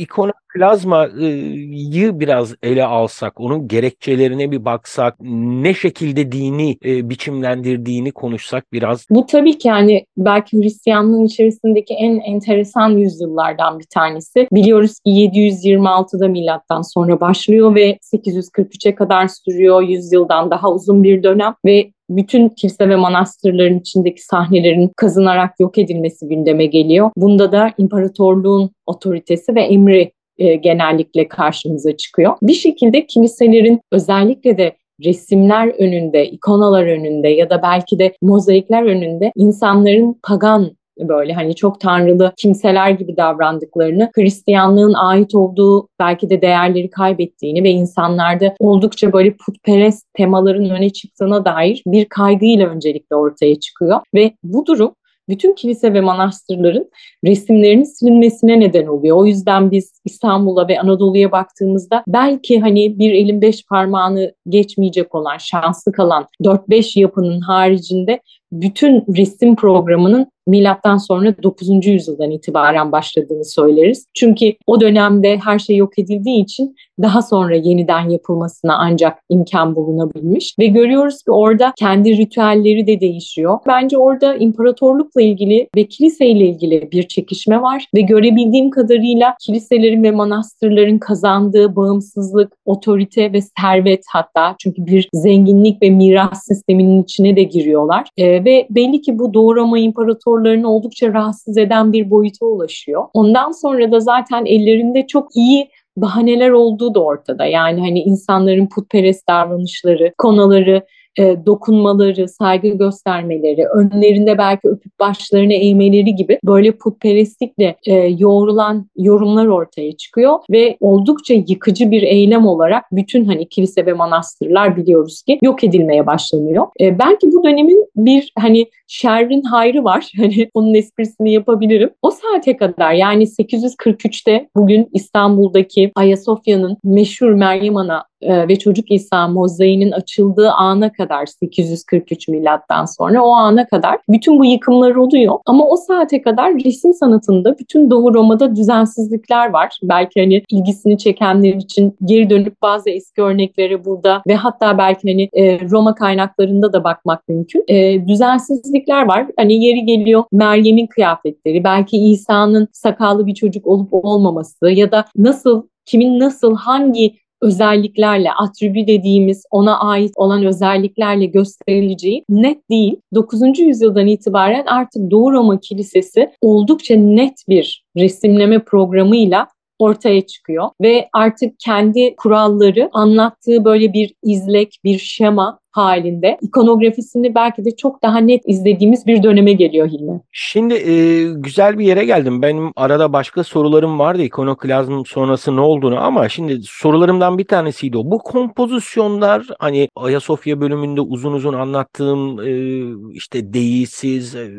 ikonoklazmayı 0.56 2.20
biraz 2.20 2.54
ele 2.62 2.84
alsak, 2.84 3.40
onun 3.40 3.68
gerekçelerine 3.68 4.50
bir 4.50 4.64
baksak, 4.64 5.14
ne 5.20 5.74
şekilde 5.74 6.32
dini 6.32 6.76
e, 6.84 7.10
biçimlendirdiğini 7.10 8.12
konuşsak 8.12 8.72
biraz. 8.72 9.06
Bu 9.10 9.26
tabii 9.26 9.58
ki 9.58 9.68
yani 9.68 10.06
belki 10.16 10.58
Hristiyanlığın 10.58 11.24
içerisindeki 11.24 11.94
en 11.94 12.20
enteresan 12.20 12.90
yüzyıllardan 12.90 13.78
bir 13.78 13.86
tanesi. 13.94 14.48
Biliyoruz 14.52 15.00
ki 15.00 15.10
726'da 15.10 16.28
milattan 16.28 16.82
sonra 16.82 17.20
başlıyor 17.20 17.74
ve 17.74 17.98
843'e 18.14 18.94
kadar 18.94 19.28
sürüyor. 19.28 19.82
Yüzyıldan 19.82 20.50
daha 20.50 20.72
uzun 20.72 21.02
bir 21.02 21.22
dönem 21.22 21.54
ve 21.64 21.90
bütün 22.10 22.48
kilise 22.48 22.88
ve 22.88 22.96
manastırların 22.96 23.78
içindeki 23.78 24.22
sahnelerin 24.22 24.90
kazınarak 24.96 25.60
yok 25.60 25.78
edilmesi 25.78 26.28
gündeme 26.28 26.66
geliyor. 26.66 27.10
Bunda 27.16 27.52
da 27.52 27.72
imparatorluğun 27.78 28.70
otoritesi 28.86 29.54
ve 29.54 29.62
emri 29.62 30.12
e, 30.42 30.56
genellikle 30.56 31.28
karşımıza 31.28 31.96
çıkıyor. 31.96 32.36
Bir 32.42 32.54
şekilde 32.54 33.06
kiliselerin 33.06 33.80
özellikle 33.92 34.58
de 34.58 34.76
resimler 35.04 35.68
önünde, 35.68 36.26
ikonalar 36.26 36.86
önünde 36.86 37.28
ya 37.28 37.50
da 37.50 37.62
belki 37.62 37.98
de 37.98 38.14
mozaikler 38.22 38.82
önünde 38.82 39.32
insanların 39.36 40.20
pagan 40.22 40.76
böyle 40.98 41.32
hani 41.32 41.54
çok 41.54 41.80
tanrılı 41.80 42.32
kimseler 42.36 42.90
gibi 42.90 43.16
davrandıklarını, 43.16 44.10
Hristiyanlığın 44.14 44.94
ait 44.94 45.34
olduğu 45.34 45.88
belki 45.98 46.30
de 46.30 46.42
değerleri 46.42 46.90
kaybettiğini 46.90 47.64
ve 47.64 47.70
insanlarda 47.70 48.54
oldukça 48.58 49.12
böyle 49.12 49.36
putperest 49.36 50.06
temaların 50.14 50.70
öne 50.70 50.90
çıktığına 50.90 51.44
dair 51.44 51.82
bir 51.86 52.04
kaygıyla 52.04 52.68
öncelikle 52.68 53.16
ortaya 53.16 53.60
çıkıyor 53.60 54.00
ve 54.14 54.32
bu 54.42 54.66
durum 54.66 54.94
bütün 55.32 55.54
kilise 55.54 55.94
ve 55.94 56.00
manastırların 56.00 56.90
resimlerinin 57.24 57.84
silinmesine 57.84 58.60
neden 58.60 58.86
oluyor. 58.86 59.16
O 59.16 59.26
yüzden 59.26 59.70
biz 59.70 60.00
İstanbul'a 60.04 60.68
ve 60.68 60.80
Anadolu'ya 60.80 61.32
baktığımızda 61.32 62.04
belki 62.06 62.60
hani 62.60 62.98
bir 62.98 63.12
elin 63.12 63.42
beş 63.42 63.66
parmağını 63.66 64.34
geçmeyecek 64.48 65.14
olan, 65.14 65.38
şanslı 65.38 65.92
kalan 65.92 66.26
4-5 66.42 67.00
yapının 67.00 67.40
haricinde 67.40 68.20
bütün 68.52 69.04
resim 69.16 69.56
programının 69.56 70.26
milattan 70.46 70.96
sonra 70.96 71.34
9. 71.42 71.86
yüzyıldan 71.86 72.30
itibaren 72.30 72.92
başladığını 72.92 73.44
söyleriz. 73.44 74.06
Çünkü 74.14 74.54
o 74.66 74.80
dönemde 74.80 75.36
her 75.36 75.58
şey 75.58 75.76
yok 75.76 75.98
edildiği 75.98 76.42
için 76.42 76.76
daha 77.02 77.22
sonra 77.22 77.56
yeniden 77.56 78.08
yapılmasına 78.08 78.76
ancak 78.78 79.18
imkan 79.28 79.76
bulunabilmiş 79.76 80.54
ve 80.58 80.66
görüyoruz 80.66 81.22
ki 81.22 81.30
orada 81.30 81.72
kendi 81.76 82.16
ritüelleri 82.16 82.86
de 82.86 83.00
değişiyor. 83.00 83.58
Bence 83.66 83.98
orada 83.98 84.34
imparatorlukla 84.36 85.22
ilgili 85.22 85.68
ve 85.76 85.84
kiliseyle 85.84 86.46
ilgili 86.46 86.92
bir 86.92 87.02
çekişme 87.02 87.62
var 87.62 87.86
ve 87.94 88.00
görebildiğim 88.00 88.70
kadarıyla 88.70 89.34
kiliselerin 89.40 90.02
ve 90.02 90.10
manastırların 90.10 90.98
kazandığı 90.98 91.76
bağımsızlık, 91.76 92.52
otorite 92.64 93.32
ve 93.32 93.40
servet 93.60 94.04
hatta 94.12 94.54
çünkü 94.58 94.86
bir 94.86 95.08
zenginlik 95.14 95.82
ve 95.82 95.90
miras 95.90 96.44
sisteminin 96.48 97.02
içine 97.02 97.36
de 97.36 97.42
giriyorlar. 97.42 98.08
E, 98.18 98.41
ve 98.44 98.66
belli 98.70 99.00
ki 99.00 99.18
bu 99.18 99.34
Doğu 99.34 99.56
Roma 99.56 99.78
imparatorlarını 99.78 100.74
oldukça 100.74 101.12
rahatsız 101.12 101.58
eden 101.58 101.92
bir 101.92 102.10
boyuta 102.10 102.46
ulaşıyor. 102.46 103.04
Ondan 103.14 103.50
sonra 103.50 103.92
da 103.92 104.00
zaten 104.00 104.44
ellerinde 104.46 105.06
çok 105.06 105.36
iyi 105.36 105.70
bahaneler 105.96 106.50
olduğu 106.50 106.94
da 106.94 107.04
ortada. 107.04 107.44
Yani 107.44 107.80
hani 107.80 108.00
insanların 108.00 108.66
putperest 108.66 109.28
davranışları, 109.28 110.12
konaları 110.18 110.82
e, 111.18 111.36
dokunmaları, 111.46 112.28
saygı 112.28 112.68
göstermeleri, 112.68 113.66
önlerinde 113.66 114.38
belki 114.38 114.68
öpüp 114.68 115.00
başlarını 115.00 115.52
eğmeleri 115.52 116.14
gibi 116.14 116.38
böyle 116.44 116.72
putperestlikle 116.72 117.76
e, 117.86 117.94
yoğrulan 117.94 118.90
yorumlar 118.96 119.46
ortaya 119.46 119.92
çıkıyor 119.96 120.38
ve 120.50 120.76
oldukça 120.80 121.34
yıkıcı 121.34 121.90
bir 121.90 122.02
eylem 122.02 122.46
olarak 122.46 122.84
bütün 122.92 123.24
hani 123.24 123.48
kilise 123.48 123.86
ve 123.86 123.92
manastırlar 123.92 124.76
biliyoruz 124.76 125.22
ki 125.22 125.38
yok 125.42 125.64
edilmeye 125.64 126.06
başlanıyor. 126.06 126.66
E, 126.80 126.98
belki 126.98 127.32
bu 127.32 127.44
dönemin 127.44 127.86
bir 127.96 128.32
hani 128.38 128.66
şerrin 128.86 129.42
hayrı 129.42 129.84
var. 129.84 130.12
Hani 130.22 130.50
onun 130.54 130.74
esprisini 130.74 131.32
yapabilirim. 131.32 131.90
O 132.02 132.10
saate 132.10 132.56
kadar 132.56 132.92
yani 132.92 133.24
843'te 133.24 134.48
bugün 134.56 134.88
İstanbul'daki 134.92 135.92
Ayasofya'nın 135.94 136.76
meşhur 136.84 137.30
Meryem 137.30 137.76
Ana 137.76 138.04
e, 138.22 138.48
ve 138.48 138.58
Çocuk 138.58 138.90
İsa 138.90 139.28
mozaiğinin 139.28 139.90
açıldığı 139.90 140.50
ana 140.50 140.92
kadar 140.92 141.26
843 141.26 142.28
milattan 142.28 142.84
sonra 142.84 143.22
o 143.22 143.30
ana 143.30 143.66
kadar 143.66 143.98
bütün 144.08 144.38
bu 144.38 144.44
yıkımlar 144.44 144.94
oluyor. 144.94 145.38
Ama 145.46 145.68
o 145.68 145.76
saate 145.76 146.22
kadar 146.22 146.54
resim 146.54 146.94
sanatında 146.94 147.58
bütün 147.58 147.90
Doğu 147.90 148.14
Roma'da 148.14 148.56
düzensizlikler 148.56 149.50
var. 149.50 149.78
Belki 149.82 150.20
hani 150.20 150.42
ilgisini 150.50 150.98
çekenler 150.98 151.54
için 151.54 151.96
geri 152.04 152.30
dönüp 152.30 152.62
bazı 152.62 152.90
eski 152.90 153.22
örneklere 153.22 153.84
burada 153.84 154.22
ve 154.28 154.34
hatta 154.34 154.78
belki 154.78 155.12
hani 155.12 155.28
e, 155.32 155.60
Roma 155.70 155.94
kaynaklarında 155.94 156.72
da 156.72 156.84
bakmak 156.84 157.28
mümkün. 157.28 157.64
E, 157.68 158.08
düzensizlikler 158.08 159.06
var. 159.06 159.26
Hani 159.36 159.64
yeri 159.64 159.84
geliyor 159.84 160.24
Meryem'in 160.32 160.86
kıyafetleri, 160.86 161.64
belki 161.64 161.96
İsa'nın 161.96 162.68
sakallı 162.72 163.26
bir 163.26 163.34
çocuk 163.34 163.66
olup 163.66 163.88
olmaması 163.92 164.70
ya 164.70 164.92
da 164.92 165.04
nasıl 165.16 165.62
kimin 165.86 166.20
nasıl 166.20 166.56
hangi 166.56 167.21
özelliklerle, 167.42 168.32
atribü 168.32 168.86
dediğimiz 168.86 169.44
ona 169.50 169.78
ait 169.80 170.12
olan 170.16 170.44
özelliklerle 170.44 171.26
gösterileceği 171.26 172.24
net 172.28 172.70
değil. 172.70 172.96
9. 173.14 173.58
yüzyıldan 173.58 174.06
itibaren 174.06 174.66
artık 174.66 175.10
Doğu 175.10 175.32
Roma 175.32 175.60
Kilisesi 175.60 176.30
oldukça 176.40 176.96
net 176.96 177.44
bir 177.48 177.84
resimleme 177.96 178.58
programıyla 178.58 179.48
ortaya 179.78 180.26
çıkıyor 180.26 180.70
ve 180.82 181.08
artık 181.12 181.54
kendi 181.58 182.16
kuralları 182.16 182.90
anlattığı 182.92 183.64
böyle 183.64 183.92
bir 183.92 184.14
izlek, 184.22 184.78
bir 184.84 184.98
şema 184.98 185.58
halinde 185.72 186.38
ikonografisini 186.42 187.34
belki 187.34 187.64
de 187.64 187.76
çok 187.76 188.02
daha 188.02 188.18
net 188.18 188.42
izlediğimiz 188.46 189.06
bir 189.06 189.22
döneme 189.22 189.52
geliyor 189.52 189.88
Hilmi. 189.88 190.20
Şimdi 190.32 190.74
e, 190.74 191.24
güzel 191.32 191.78
bir 191.78 191.84
yere 191.84 192.04
geldim. 192.04 192.42
Benim 192.42 192.72
arada 192.76 193.12
başka 193.12 193.44
sorularım 193.44 193.98
vardı 193.98 194.22
ikonoklazm 194.22 195.04
sonrası 195.06 195.56
ne 195.56 195.60
olduğunu 195.60 196.00
ama 196.00 196.28
şimdi 196.28 196.60
sorularımdan 196.62 197.38
bir 197.38 197.44
tanesiydi 197.44 197.98
o. 197.98 198.10
Bu 198.10 198.18
kompozisyonlar 198.18 199.46
hani 199.58 199.88
Ayasofya 199.96 200.60
bölümünde 200.60 201.00
uzun 201.00 201.32
uzun 201.32 201.54
anlattığım 201.54 202.40
e, 202.40 202.82
işte 203.12 203.54
Deisiz, 203.54 204.34
e, 204.36 204.50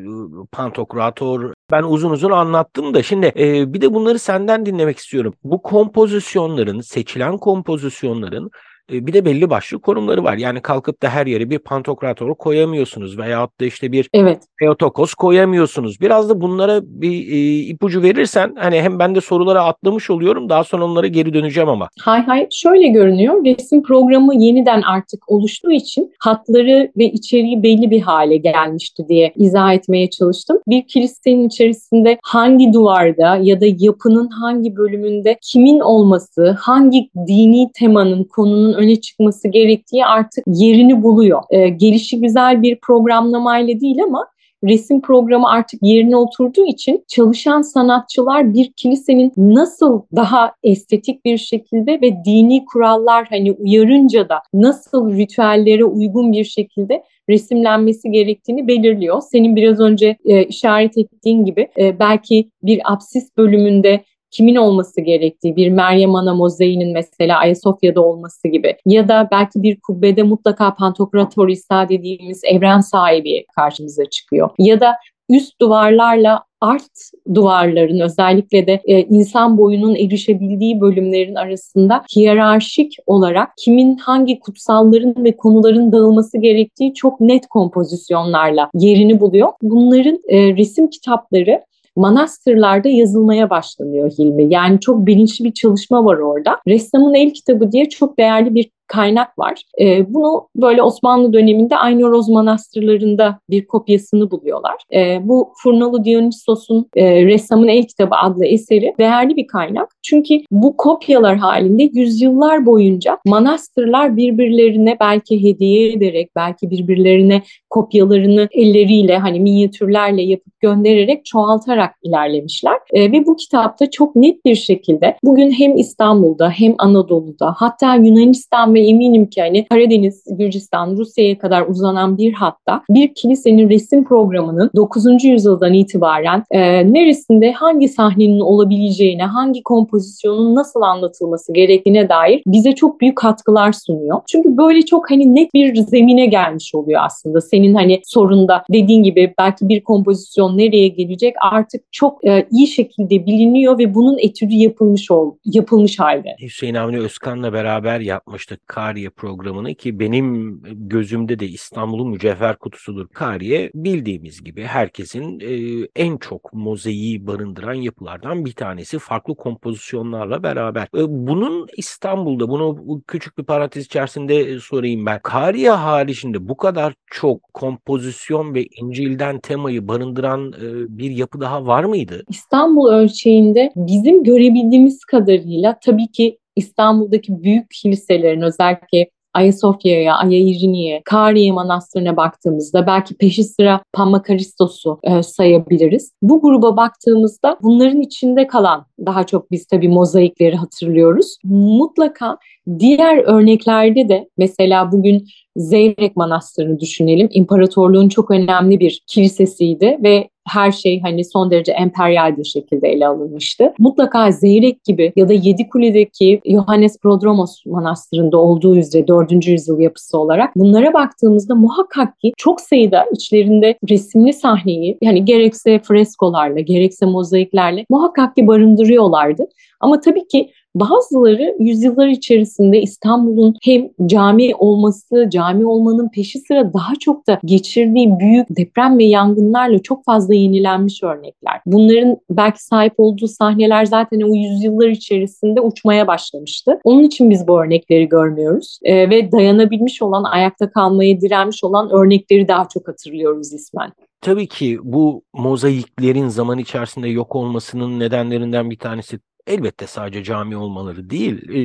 Pantokrator 0.51 1.53
ben 1.71 1.83
uzun 1.83 2.09
uzun 2.09 2.31
anlattım 2.31 2.93
da 2.93 3.03
şimdi 3.03 3.31
e, 3.37 3.73
bir 3.73 3.81
de 3.81 3.93
bunları 3.93 4.19
senden 4.19 4.65
dinlemek 4.65 4.97
istiyorum. 4.97 5.33
Bu 5.43 5.61
kompozisyonların, 5.61 6.81
seçilen 6.81 7.37
kompozisyonların 7.37 8.51
bir 8.89 9.13
de 9.13 9.25
belli 9.25 9.49
başlı 9.49 9.79
konumları 9.79 10.23
var. 10.23 10.37
Yani 10.37 10.61
kalkıp 10.61 11.03
da 11.03 11.09
her 11.09 11.27
yere 11.27 11.49
bir 11.49 11.59
pantokrator 11.59 12.35
koyamıyorsunuz 12.35 13.17
veyahut 13.17 13.59
da 13.61 13.65
işte 13.65 13.91
bir 13.91 14.09
evet. 14.13 14.43
Theotokos 14.59 15.13
koyamıyorsunuz. 15.13 16.01
Biraz 16.01 16.29
da 16.29 16.41
bunlara 16.41 16.81
bir 16.83 17.27
e, 17.27 17.59
ipucu 17.59 18.03
verirsen 18.03 18.55
hani 18.59 18.81
hem 18.81 18.99
ben 18.99 19.15
de 19.15 19.21
sorulara 19.21 19.63
atlamış 19.63 20.09
oluyorum 20.09 20.49
daha 20.49 20.63
sonra 20.63 20.85
onlara 20.85 21.07
geri 21.07 21.33
döneceğim 21.33 21.69
ama. 21.69 21.89
Hay 21.99 22.21
hay 22.21 22.47
şöyle 22.51 22.87
görünüyor. 22.87 23.45
Resim 23.45 23.83
programı 23.83 24.35
yeniden 24.35 24.81
artık 24.81 25.31
oluştuğu 25.31 25.71
için 25.71 26.11
hatları 26.19 26.91
ve 26.97 27.05
içeriği 27.05 27.63
belli 27.63 27.91
bir 27.91 28.01
hale 28.01 28.37
gelmişti 28.37 29.05
diye 29.09 29.33
izah 29.35 29.73
etmeye 29.73 30.09
çalıştım. 30.09 30.59
Bir 30.67 30.87
kilisenin 30.87 31.47
içerisinde 31.47 32.19
hangi 32.23 32.73
duvarda 32.73 33.39
ya 33.41 33.61
da 33.61 33.65
yapının 33.77 34.29
hangi 34.29 34.75
bölümünde 34.75 35.37
kimin 35.41 35.79
olması, 35.79 36.57
hangi 36.59 37.09
dini 37.27 37.71
temanın, 37.73 38.23
konunun 38.23 38.72
öne 38.73 39.01
çıkması 39.01 39.47
gerektiği 39.47 40.05
artık 40.05 40.43
yerini 40.47 41.03
buluyor. 41.03 41.41
E, 41.49 41.69
gelişi 41.69 42.21
güzel 42.21 42.61
bir 42.61 42.79
programlamayla 42.79 43.79
değil 43.79 44.03
ama 44.03 44.27
resim 44.63 45.01
programı 45.01 45.49
artık 45.49 45.79
yerine 45.83 46.17
oturduğu 46.17 46.65
için 46.65 47.03
çalışan 47.07 47.61
sanatçılar 47.61 48.53
bir 48.53 48.71
kilisenin 48.71 49.33
nasıl 49.37 50.01
daha 50.15 50.53
estetik 50.63 51.25
bir 51.25 51.37
şekilde 51.37 52.01
ve 52.01 52.25
dini 52.25 52.65
kurallar 52.65 53.27
hani 53.29 53.51
uyarınca 53.51 54.29
da 54.29 54.41
nasıl 54.53 55.17
ritüellere 55.17 55.85
uygun 55.85 56.31
bir 56.31 56.43
şekilde 56.43 57.03
resimlenmesi 57.29 58.11
gerektiğini 58.11 58.67
belirliyor. 58.67 59.21
Senin 59.31 59.55
biraz 59.55 59.79
önce 59.79 60.17
e, 60.25 60.43
işaret 60.43 60.97
ettiğin 60.97 61.45
gibi 61.45 61.67
e, 61.77 61.99
belki 61.99 62.49
bir 62.63 62.93
apsis 62.93 63.37
bölümünde 63.37 64.03
kimin 64.33 64.55
olması 64.55 65.01
gerektiği, 65.01 65.55
bir 65.55 65.69
Meryem 65.69 66.15
Ana 66.15 66.35
mozaiğinin 66.35 66.93
mesela 66.93 67.37
Ayasofya'da 67.39 68.01
olması 68.01 68.47
gibi 68.47 68.75
ya 68.85 69.07
da 69.07 69.27
belki 69.31 69.63
bir 69.63 69.79
kubbede 69.79 70.23
mutlaka 70.23 70.75
Pantokrator 70.75 71.49
İsa 71.49 71.89
dediğimiz 71.89 72.41
evren 72.43 72.81
sahibi 72.81 73.45
karşımıza 73.55 74.05
çıkıyor. 74.05 74.49
Ya 74.59 74.79
da 74.79 74.95
üst 75.29 75.61
duvarlarla 75.61 76.43
art 76.61 77.11
duvarların 77.33 77.99
özellikle 77.99 78.67
de 78.67 78.81
e, 78.85 79.01
insan 79.01 79.57
boyunun 79.57 79.95
erişebildiği 79.95 80.81
bölümlerin 80.81 81.35
arasında 81.35 82.03
hiyerarşik 82.15 82.95
olarak 83.05 83.49
kimin 83.57 83.97
hangi 83.97 84.39
kutsalların 84.39 85.23
ve 85.23 85.37
konuların 85.37 85.91
dağılması 85.91 86.37
gerektiği 86.37 86.93
çok 86.93 87.21
net 87.21 87.47
kompozisyonlarla 87.47 88.69
yerini 88.73 89.19
buluyor. 89.19 89.49
Bunların 89.61 90.19
e, 90.27 90.55
resim 90.55 90.89
kitapları 90.89 91.61
manastırlarda 91.95 92.89
yazılmaya 92.89 93.49
başlanıyor 93.49 94.11
Hilmi. 94.11 94.53
Yani 94.53 94.79
çok 94.79 95.05
bilinçli 95.05 95.45
bir 95.45 95.53
çalışma 95.53 96.05
var 96.05 96.17
orada. 96.17 96.57
Ressamın 96.67 97.13
El 97.13 97.33
Kitabı 97.33 97.71
diye 97.71 97.89
çok 97.89 98.19
değerli 98.19 98.55
bir 98.55 98.69
kaynak 98.87 99.39
var. 99.39 99.61
E, 99.81 100.13
bunu 100.13 100.47
böyle 100.55 100.81
Osmanlı 100.81 101.33
döneminde 101.33 101.77
Aynoroz 101.77 102.29
manastırlarında 102.29 103.39
bir 103.49 103.67
kopyasını 103.67 104.31
buluyorlar. 104.31 104.75
E, 104.93 105.19
bu 105.23 105.53
Furnalı 105.63 106.05
Dionysos'un 106.05 106.89
e, 106.95 107.25
Ressamın 107.25 107.67
El 107.67 107.83
Kitabı 107.83 108.15
adlı 108.15 108.45
eseri 108.45 108.93
değerli 108.99 109.35
bir 109.35 109.47
kaynak. 109.47 109.89
Çünkü 110.03 110.41
bu 110.51 110.77
kopyalar 110.77 111.37
halinde 111.37 111.89
yüzyıllar 111.93 112.65
boyunca 112.65 113.17
manastırlar 113.25 114.17
birbirlerine 114.17 114.97
belki 114.99 115.43
hediye 115.43 115.91
ederek, 115.91 116.29
belki 116.35 116.69
birbirlerine 116.69 117.41
kopyalarını 117.69 118.47
elleriyle 118.51 119.17
hani 119.17 119.39
minyatürlerle 119.39 120.21
yapıp 120.21 120.59
göndererek 120.59 121.25
çoğaltarak 121.25 121.95
ilerlemişler. 122.03 122.77
E, 122.93 123.11
ve 123.11 123.25
bu 123.25 123.35
kitapta 123.35 123.89
çok 123.91 124.15
net 124.15 124.45
bir 124.45 124.55
şekilde 124.55 125.17
bugün 125.23 125.51
hem 125.51 125.77
İstanbul'da 125.77 126.49
hem 126.49 126.75
Anadolu'da 126.77 127.55
hatta 127.57 127.95
Yunanistan 127.95 128.72
ve 128.73 128.87
eminim 128.87 129.25
ki 129.25 129.41
hani 129.41 129.65
Karadeniz, 129.65 130.23
Gürcistan, 130.31 130.97
Rusya'ya 130.97 131.37
kadar 131.37 131.67
uzanan 131.67 132.17
bir 132.17 132.33
hatta 132.33 132.81
bir 132.89 133.13
kilisenin 133.13 133.69
resim 133.69 134.03
programının 134.03 134.71
9. 134.75 135.23
yüzyıldan 135.23 135.73
itibaren 135.73 136.43
e, 136.51 136.93
neresinde 136.93 137.51
hangi 137.51 137.89
sahnenin 137.89 138.39
olabileceğine, 138.39 139.23
hangi 139.23 139.63
kompozisyonun 139.63 140.55
nasıl 140.55 140.81
anlatılması 140.81 141.53
gerektiğine 141.53 142.09
dair 142.09 142.41
bize 142.47 142.71
çok 142.71 143.01
büyük 143.01 143.17
katkılar 143.17 143.71
sunuyor. 143.71 144.21
Çünkü 144.27 144.57
böyle 144.57 144.81
çok 144.81 145.11
hani 145.11 145.35
net 145.35 145.53
bir 145.53 145.75
zemine 145.75 146.25
gelmiş 146.25 146.75
oluyor 146.75 147.01
aslında. 147.03 147.41
Senin 147.41 147.73
hani 147.73 148.01
sorunda 148.05 148.63
dediğin 148.73 149.03
gibi 149.03 149.33
belki 149.39 149.69
bir 149.69 149.83
kompozisyon 149.83 150.57
nereye 150.57 150.87
gelecek 150.87 151.35
artık 151.41 151.81
çok 151.91 152.27
e, 152.27 152.47
iyi 152.51 152.67
şekilde 152.67 153.25
biliniyor 153.25 153.79
ve 153.79 153.93
bunun 153.93 154.17
etüdü 154.17 154.53
yapılmış 154.53 155.11
ol, 155.11 155.35
yapılmış 155.45 155.99
halde. 155.99 156.35
Hüseyin 156.41 156.75
Avni 156.75 156.99
Özkan'la 156.99 157.53
beraber 157.53 157.99
yapmıştık 157.99 158.62
Kariye 158.67 159.09
programını 159.09 159.75
ki 159.75 159.99
benim 159.99 160.59
gözümde 160.89 161.39
de 161.39 161.47
İstanbul'un 161.47 162.09
mücevher 162.09 162.55
kutusudur. 162.55 163.07
Kariye 163.07 163.71
bildiğimiz 163.75 164.43
gibi 164.43 164.63
herkesin 164.63 165.39
e, 165.39 165.87
en 165.95 166.17
çok 166.17 166.53
mozaiği 166.53 167.27
barındıran 167.27 167.73
yapılardan 167.73 168.45
bir 168.45 168.53
tanesi 168.53 168.99
farklı 168.99 169.35
kompozisyonlarla 169.35 170.43
beraber. 170.43 170.83
E, 170.83 171.03
bunun 171.07 171.67
İstanbul'da 171.77 172.49
bunu 172.49 173.01
küçük 173.07 173.37
bir 173.37 173.43
parantez 173.43 173.85
içerisinde 173.85 174.59
sorayım 174.59 175.05
ben. 175.05 175.19
Kariye 175.23 175.71
haricinde 175.71 176.47
bu 176.49 176.57
kadar 176.57 176.93
çok 177.05 177.53
kompozisyon 177.53 178.53
ve 178.53 178.65
İncil'den 178.65 179.39
temayı 179.39 179.87
barındıran 179.87 180.53
e, 180.53 180.97
bir 180.97 181.11
yapı 181.11 181.41
daha 181.41 181.65
var 181.65 181.83
mıydı? 181.83 182.23
İstanbul 182.29 182.87
ölçeğinde 182.91 183.71
bizim 183.75 184.23
görebildiğimiz 184.23 185.05
kadarıyla 185.05 185.79
tabii 185.81 186.07
ki 186.07 186.37
İstanbul'daki 186.55 187.43
büyük 187.43 187.71
kiliselerin 187.71 188.41
özellikle 188.41 189.09
Ayasofya'ya, 189.33 190.15
Ayayirini'ye, 190.15 191.01
Kariye 191.05 191.51
Manastırı'na 191.51 192.17
baktığımızda 192.17 192.87
belki 192.87 193.15
peşi 193.15 193.43
sıra 193.43 193.81
Pammakaristos'u 193.93 194.99
e, 195.03 195.23
sayabiliriz. 195.23 196.11
Bu 196.21 196.41
gruba 196.41 196.77
baktığımızda 196.77 197.57
bunların 197.63 198.01
içinde 198.01 198.47
kalan 198.47 198.85
daha 199.05 199.23
çok 199.23 199.51
biz 199.51 199.65
tabii 199.67 199.87
mozaikleri 199.87 200.55
hatırlıyoruz. 200.55 201.37
Mutlaka 201.43 202.37
diğer 202.79 203.17
örneklerde 203.17 204.09
de 204.09 204.29
mesela 204.37 204.91
bugün 204.91 205.27
Zeyrek 205.57 206.15
Manastırı'nı 206.15 206.79
düşünelim. 206.79 207.29
İmparatorluğun 207.31 208.09
çok 208.09 208.31
önemli 208.31 208.79
bir 208.79 209.03
kilisesiydi 209.07 209.97
ve 210.03 210.29
her 210.47 210.71
şey 210.71 211.01
hani 211.01 211.25
son 211.25 211.51
derece 211.51 211.71
emperyal 211.71 212.37
bir 212.37 212.43
şekilde 212.43 212.87
ele 212.87 213.07
alınmıştı. 213.07 213.73
Mutlaka 213.79 214.31
Zeyrek 214.31 214.83
gibi 214.83 215.13
ya 215.15 215.29
da 215.29 215.33
Yedikule'deki 215.33 216.41
Johannes 216.45 216.99
Prodromos 216.99 217.65
Manastırı'nda 217.65 218.37
olduğu 218.37 218.75
üzere 218.75 219.07
4. 219.07 219.47
yüzyıl 219.47 219.79
yapısı 219.79 220.17
olarak 220.17 220.55
bunlara 220.55 220.93
baktığımızda 220.93 221.55
muhakkak 221.55 222.19
ki 222.19 222.33
çok 222.37 222.61
sayıda 222.61 223.05
içlerinde 223.11 223.77
resimli 223.89 224.33
sahneyi 224.33 224.97
yani 225.01 225.25
gerekse 225.25 225.79
freskolarla 225.79 226.59
gerekse 226.59 227.05
mozaiklerle 227.05 227.85
muhakkak 227.89 228.35
ki 228.35 228.47
barındırıyorlardı. 228.47 229.43
Ama 229.79 229.99
tabii 229.99 230.27
ki 230.27 230.49
bazıları 230.75 231.55
yüzyıllar 231.59 232.07
içerisinde 232.07 232.81
İstanbul'un 232.81 233.55
hem 233.63 233.89
cami 234.05 234.55
olması, 234.55 235.29
cami 235.31 235.65
olmanın 235.65 236.09
peşi 236.09 236.39
sıra 236.39 236.73
daha 236.73 236.93
çok 236.99 237.27
da 237.27 237.39
geçirdiği 237.45 238.19
büyük 238.19 238.47
deprem 238.49 238.99
ve 238.99 239.03
yangınlarla 239.03 239.79
çok 239.79 240.05
fazla 240.05 240.33
yenilenmiş 240.33 241.03
örnekler. 241.03 241.61
Bunların 241.65 242.17
belki 242.29 242.63
sahip 242.63 242.93
olduğu 242.97 243.27
sahneler 243.27 243.85
zaten 243.85 244.21
o 244.21 244.35
yüzyıllar 244.35 244.87
içerisinde 244.87 245.61
uçmaya 245.61 246.07
başlamıştı. 246.07 246.79
Onun 246.83 247.03
için 247.03 247.29
biz 247.29 247.47
bu 247.47 247.63
örnekleri 247.63 248.09
görmüyoruz 248.09 248.79
e, 248.83 249.09
ve 249.09 249.31
dayanabilmiş 249.31 250.01
olan, 250.01 250.23
ayakta 250.23 250.71
kalmaya 250.71 251.21
direnmiş 251.21 251.63
olan 251.63 251.89
örnekleri 251.89 252.47
daha 252.47 252.67
çok 252.73 252.87
hatırlıyoruz 252.87 253.53
ismen. 253.53 253.91
Tabii 254.21 254.47
ki 254.47 254.79
bu 254.83 255.23
mozaiklerin 255.33 256.27
zaman 256.27 256.57
içerisinde 256.57 257.09
yok 257.09 257.35
olmasının 257.35 257.99
nedenlerinden 257.99 258.69
bir 258.69 258.77
tanesi 258.77 259.19
elbette 259.47 259.87
sadece 259.87 260.23
cami 260.23 260.57
olmaları 260.57 261.09
değil, 261.09 261.49
e, 261.49 261.59